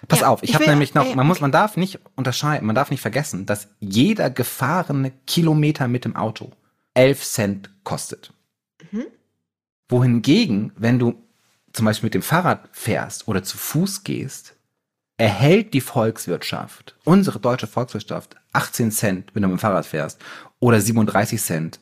Pass 0.07 0.21
ja, 0.21 0.29
auf, 0.29 0.43
ich, 0.43 0.51
ich 0.51 0.55
habe 0.55 0.67
nämlich 0.67 0.95
noch, 0.95 1.15
man 1.15 1.27
muss, 1.27 1.41
man 1.41 1.53
darf 1.53 1.77
nicht 1.77 1.99
unterscheiden, 2.15 2.67
man 2.67 2.77
darf 2.77 2.91
nicht 2.91 3.01
vergessen, 3.01 3.47
dass 3.47 3.69
jeder 3.81 4.31
gefahrene 4.31 5.13
Kilometer 5.27 5.89
mit 5.89 6.05
dem 6.05 6.15
Auto 6.15 6.53
11 6.95 7.25
Cent 7.25 7.71
kostet. 7.83 8.33
Mhm. 8.91 9.07
Wohingegen, 9.89 10.73
wenn 10.77 10.99
du 10.99 11.15
zum 11.73 11.87
Beispiel 11.87 12.07
mit 12.07 12.15
dem 12.15 12.23
Fahrrad 12.23 12.69
fährst 12.73 13.29
oder 13.29 13.43
zu 13.43 13.59
Fuß 13.59 14.05
gehst, 14.05 14.57
erhält 15.17 15.75
die 15.75 15.81
Volkswirtschaft, 15.81 16.97
unsere 17.05 17.41
deutsche 17.41 17.67
Volkswirtschaft, 17.67 18.37
18 18.53 18.93
Cent, 18.93 19.31
wenn 19.35 19.43
du 19.43 19.49
mit 19.49 19.59
dem 19.59 19.61
Fahrrad 19.61 19.87
fährst, 19.87 20.21
oder 20.61 20.81
37 20.81 21.41
Cent, 21.41 21.81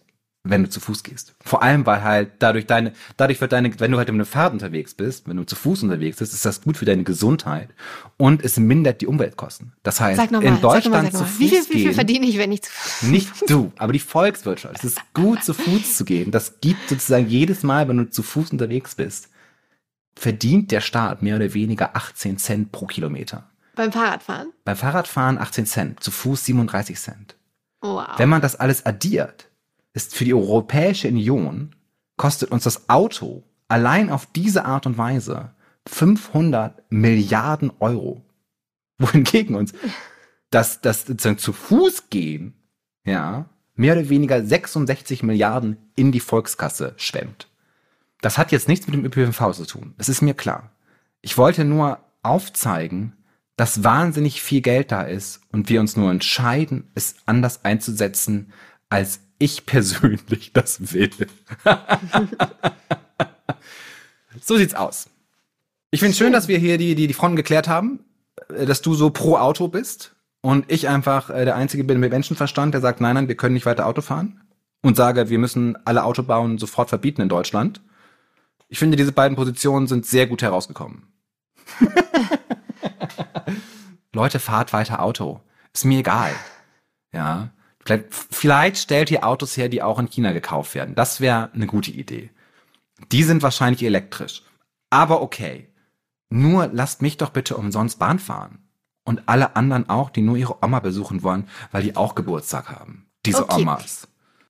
wenn 0.51 0.65
du 0.65 0.71
zu 0.71 0.81
Fuß 0.81 1.03
gehst. 1.03 1.35
Vor 1.45 1.63
allem, 1.63 1.87
weil 1.87 2.03
halt 2.03 2.33
dadurch 2.39 2.67
deine, 2.67 2.93
dadurch 3.17 3.41
wird 3.41 3.53
deine, 3.53 3.79
wenn 3.81 3.91
du 3.91 3.99
halt 3.99 4.09
mit 4.09 4.15
einem 4.15 4.27
Fahrrad 4.27 4.53
unterwegs 4.53 4.95
bist, 4.95 5.29
wenn 5.29 5.37
du 5.37 5.45
zu 5.45 5.57
Fuß 5.57 5.83
unterwegs 5.83 6.19
bist, 6.19 6.35
ist 6.35 6.45
das 6.45 6.63
gut 6.63 6.77
für 6.77 6.85
deine 6.85 7.05
Gesundheit 7.05 7.71
und 8.17 8.45
es 8.45 8.57
mindert 8.57 9.01
die 9.01 9.07
Umweltkosten. 9.07 9.73
Das 9.83 10.01
heißt, 10.01 10.31
mal, 10.31 10.43
in 10.43 10.61
Deutschland 10.61 11.13
zu 11.13 11.25
Fuß 11.25 11.39
wie 11.39 11.49
viel, 11.49 11.65
wie 11.71 11.83
viel 11.83 11.95
verdiene 11.95 12.27
ich, 12.27 12.39
wenn 12.39 12.53
ich 12.53 12.63
zu 12.63 12.71
Fuß 12.71 13.09
Nicht 13.09 13.51
du, 13.51 13.73
aber 13.79 13.93
die 13.93 13.99
Volkswirtschaft. 13.99 14.77
Es 14.77 14.85
ist 14.85 15.01
gut, 15.15 15.43
zu 15.45 15.55
Fuß 15.55 15.97
zu 15.97 16.05
gehen. 16.05 16.31
Das 16.31 16.61
gibt 16.61 16.89
sozusagen 16.89 17.29
jedes 17.29 17.63
Mal, 17.63 17.89
wenn 17.89 17.97
du 17.97 18.11
zu 18.11 18.23
Fuß 18.23 18.53
unterwegs 18.53 18.95
bist, 18.95 19.29
verdient 20.19 20.71
der 20.71 20.81
Staat 20.81 21.23
mehr 21.23 21.37
oder 21.37 21.55
weniger 21.55 21.95
18 21.95 22.39
Cent 22.39 22.73
pro 22.73 22.87
Kilometer. 22.87 23.51
Beim 23.75 23.93
Fahrradfahren? 23.93 24.53
Beim 24.65 24.77
Fahrradfahren 24.77 25.39
18 25.39 25.67
Cent, 25.67 26.03
zu 26.03 26.11
Fuß 26.11 26.47
37 26.47 26.99
Cent. 26.99 27.37
Wow. 27.83 28.09
Wenn 28.17 28.31
man 28.31 28.41
das 28.41 28.57
alles 28.57 28.87
addiert, 28.87 29.49
ist 29.97 30.15
für 30.15 30.27
die 30.27 30.35
Europäische 30.35 31.09
Union 31.09 31.75
kostet 32.19 32.53
uns 32.53 32.65
das 32.65 32.91
Auto 32.91 33.45
allein 33.67 34.11
auf 34.11 34.27
diese 34.27 34.67
Art 34.67 34.85
und 34.87 34.99
Weise 34.99 35.55
500 35.89 36.83
Milliarden 36.91 37.73
Euro. 37.81 38.23
Wohingegen 38.99 39.57
uns 39.57 39.73
das, 40.51 40.83
das 40.83 41.07
zu 41.39 41.53
Fuß 41.53 42.11
gehen, 42.11 42.55
ja, 43.05 43.49
mehr 43.75 43.95
oder 43.95 44.09
weniger 44.11 44.45
66 44.45 45.23
Milliarden 45.23 45.79
in 45.97 46.13
die 46.13 46.21
Volkskasse 46.21 46.93
schwemmt. 46.99 47.49
Das 48.21 48.37
hat 48.37 48.53
jetzt 48.53 48.69
nichts 48.69 48.87
mit 48.87 48.95
dem 48.95 49.05
ÖPNV 49.05 49.53
zu 49.53 49.65
tun. 49.65 49.95
Das 49.97 50.11
ist 50.11 50.21
mir 50.21 50.35
klar. 50.35 50.73
Ich 51.23 51.39
wollte 51.39 51.65
nur 51.65 52.01
aufzeigen, 52.23 53.15
dass 53.57 53.83
wahnsinnig 53.83 54.43
viel 54.43 54.61
Geld 54.61 54.93
da 54.93 55.03
ist 55.03 55.41
und 55.53 55.71
wir 55.71 55.81
uns 55.81 55.97
nur 55.97 56.11
entscheiden, 56.11 56.91
es 56.95 57.17
anders 57.25 57.65
einzusetzen, 57.65 58.53
als 58.91 59.21
ich 59.39 59.67
persönlich 59.67 60.53
das 60.53 60.93
will. 60.93 61.11
so 64.41 64.57
sieht's 64.57 64.75
aus. 64.75 65.09
Ich 65.91 66.01
finde 66.01 66.17
schön, 66.17 66.33
dass 66.33 66.49
wir 66.49 66.59
hier 66.59 66.79
die, 66.79 66.95
die, 66.95 67.07
die 67.07 67.15
Fronten 67.15 67.37
geklärt 67.37 67.69
haben, 67.69 68.01
äh, 68.49 68.67
dass 68.67 68.83
du 68.83 68.95
so 68.95 69.11
pro 69.11 69.37
Auto 69.37 69.69
bist 69.69 70.15
und 70.41 70.71
ich 70.71 70.89
einfach 70.89 71.31
äh, 71.31 71.45
der 71.45 71.57
Einzige 71.57 71.85
bin 71.85 72.01
mit 72.01 72.11
Menschenverstand, 72.11 72.75
der 72.75 72.81
sagt, 72.81 73.01
nein, 73.01 73.15
nein, 73.15 73.29
wir 73.29 73.37
können 73.37 73.55
nicht 73.55 73.67
weiter 73.67 73.87
Auto 73.87 74.03
fahren 74.03 74.41
und 74.83 74.97
sage, 74.97 75.29
wir 75.29 75.39
müssen 75.39 75.77
alle 75.85 76.05
Autobauen 76.05 76.59
sofort 76.59 76.89
verbieten 76.89 77.23
in 77.23 77.29
Deutschland. 77.29 77.81
Ich 78.69 78.79
finde, 78.79 78.97
diese 78.97 79.13
beiden 79.13 79.37
Positionen 79.37 79.87
sind 79.87 80.07
sehr 80.07 80.27
gut 80.27 80.43
herausgekommen. 80.43 81.07
Leute, 84.13 84.39
fahrt 84.39 84.73
weiter 84.73 85.03
Auto. 85.03 85.41
Ist 85.73 85.85
mir 85.85 86.01
egal. 86.01 86.33
Ja. 87.13 87.51
Vielleicht, 88.31 88.79
stellt 88.79 89.11
ihr 89.11 89.27
Autos 89.27 89.57
her, 89.57 89.69
die 89.69 89.83
auch 89.83 89.99
in 89.99 90.11
China 90.11 90.33
gekauft 90.33 90.75
werden. 90.75 90.95
Das 90.95 91.21
wäre 91.21 91.51
eine 91.55 91.67
gute 91.67 91.91
Idee. 91.91 92.31
Die 93.13 93.23
sind 93.23 93.43
wahrscheinlich 93.43 93.83
elektrisch. 93.83 94.43
Aber 94.91 95.23
okay. 95.23 95.69
Nur 96.29 96.69
lasst 96.73 97.03
mich 97.03 97.17
doch 97.17 97.31
bitte 97.31 97.57
umsonst 97.57 97.99
Bahn 97.99 98.19
fahren. 98.19 98.59
Und 99.05 99.23
alle 99.27 99.55
anderen 99.55 99.89
auch, 99.89 100.11
die 100.11 100.23
nur 100.23 100.37
ihre 100.37 100.65
Oma 100.65 100.81
besuchen 100.81 101.23
wollen, 101.23 101.49
weil 101.71 101.85
die 101.85 101.95
auch 101.95 102.17
Geburtstag 102.17 102.69
haben. 102.71 103.07
Diese 103.25 103.45
okay. 103.45 103.63
Omas. 103.63 104.09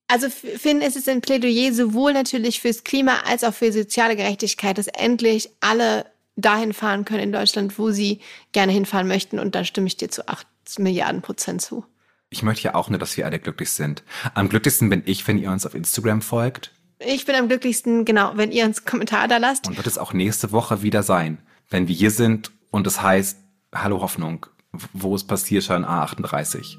Also 0.08 0.30
Finn, 0.30 0.80
ist 0.80 0.96
es 0.96 1.08
ein 1.08 1.20
Plädoyer 1.20 1.72
sowohl 1.74 2.12
natürlich 2.12 2.60
fürs 2.60 2.84
Klima 2.84 3.20
als 3.26 3.44
auch 3.44 3.52
für 3.52 3.72
soziale 3.72 4.16
Gerechtigkeit, 4.16 4.78
dass 4.78 4.86
endlich 4.86 5.50
alle 5.60 6.06
dahin 6.36 6.72
fahren 6.72 7.04
können 7.04 7.24
in 7.24 7.32
Deutschland, 7.32 7.78
wo 7.78 7.90
sie 7.90 8.20
gerne 8.52 8.72
hinfahren 8.72 9.08
möchten. 9.08 9.38
Und 9.38 9.54
da 9.54 9.64
stimme 9.64 9.88
ich 9.88 9.96
dir 9.96 10.08
zu 10.08 10.28
acht 10.28 10.46
Milliarden 10.78 11.22
Prozent 11.22 11.62
zu. 11.62 11.84
Ich 12.30 12.42
möchte 12.42 12.64
ja 12.64 12.74
auch 12.74 12.90
nur, 12.90 12.98
dass 12.98 13.16
wir 13.16 13.24
alle 13.24 13.38
glücklich 13.38 13.70
sind. 13.70 14.02
Am 14.34 14.48
glücklichsten 14.48 14.90
bin 14.90 15.02
ich, 15.06 15.26
wenn 15.28 15.38
ihr 15.38 15.50
uns 15.50 15.64
auf 15.64 15.74
Instagram 15.74 16.22
folgt. 16.22 16.72
Ich 16.98 17.26
bin 17.26 17.34
am 17.34 17.48
glücklichsten, 17.48 18.04
genau, 18.04 18.32
wenn 18.36 18.52
ihr 18.52 18.64
uns 18.64 18.84
Kommentar 18.84 19.28
da 19.28 19.36
lasst. 19.36 19.68
Und 19.68 19.76
wird 19.76 19.86
es 19.86 19.98
auch 19.98 20.12
nächste 20.12 20.50
Woche 20.52 20.82
wieder 20.82 21.02
sein, 21.02 21.38
wenn 21.68 21.88
wir 21.88 21.94
hier 21.94 22.10
sind 22.10 22.50
und 22.70 22.86
es 22.86 23.02
heißt, 23.02 23.38
Hallo 23.74 24.00
Hoffnung, 24.00 24.46
wo 24.92 25.14
ist 25.14 25.24
Passierschein 25.24 25.84
A38? 25.84 26.76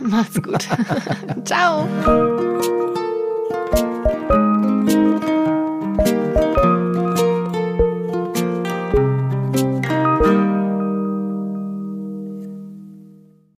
Macht's 0.00 0.42
gut. 0.42 0.66
Ciao. 1.44 1.86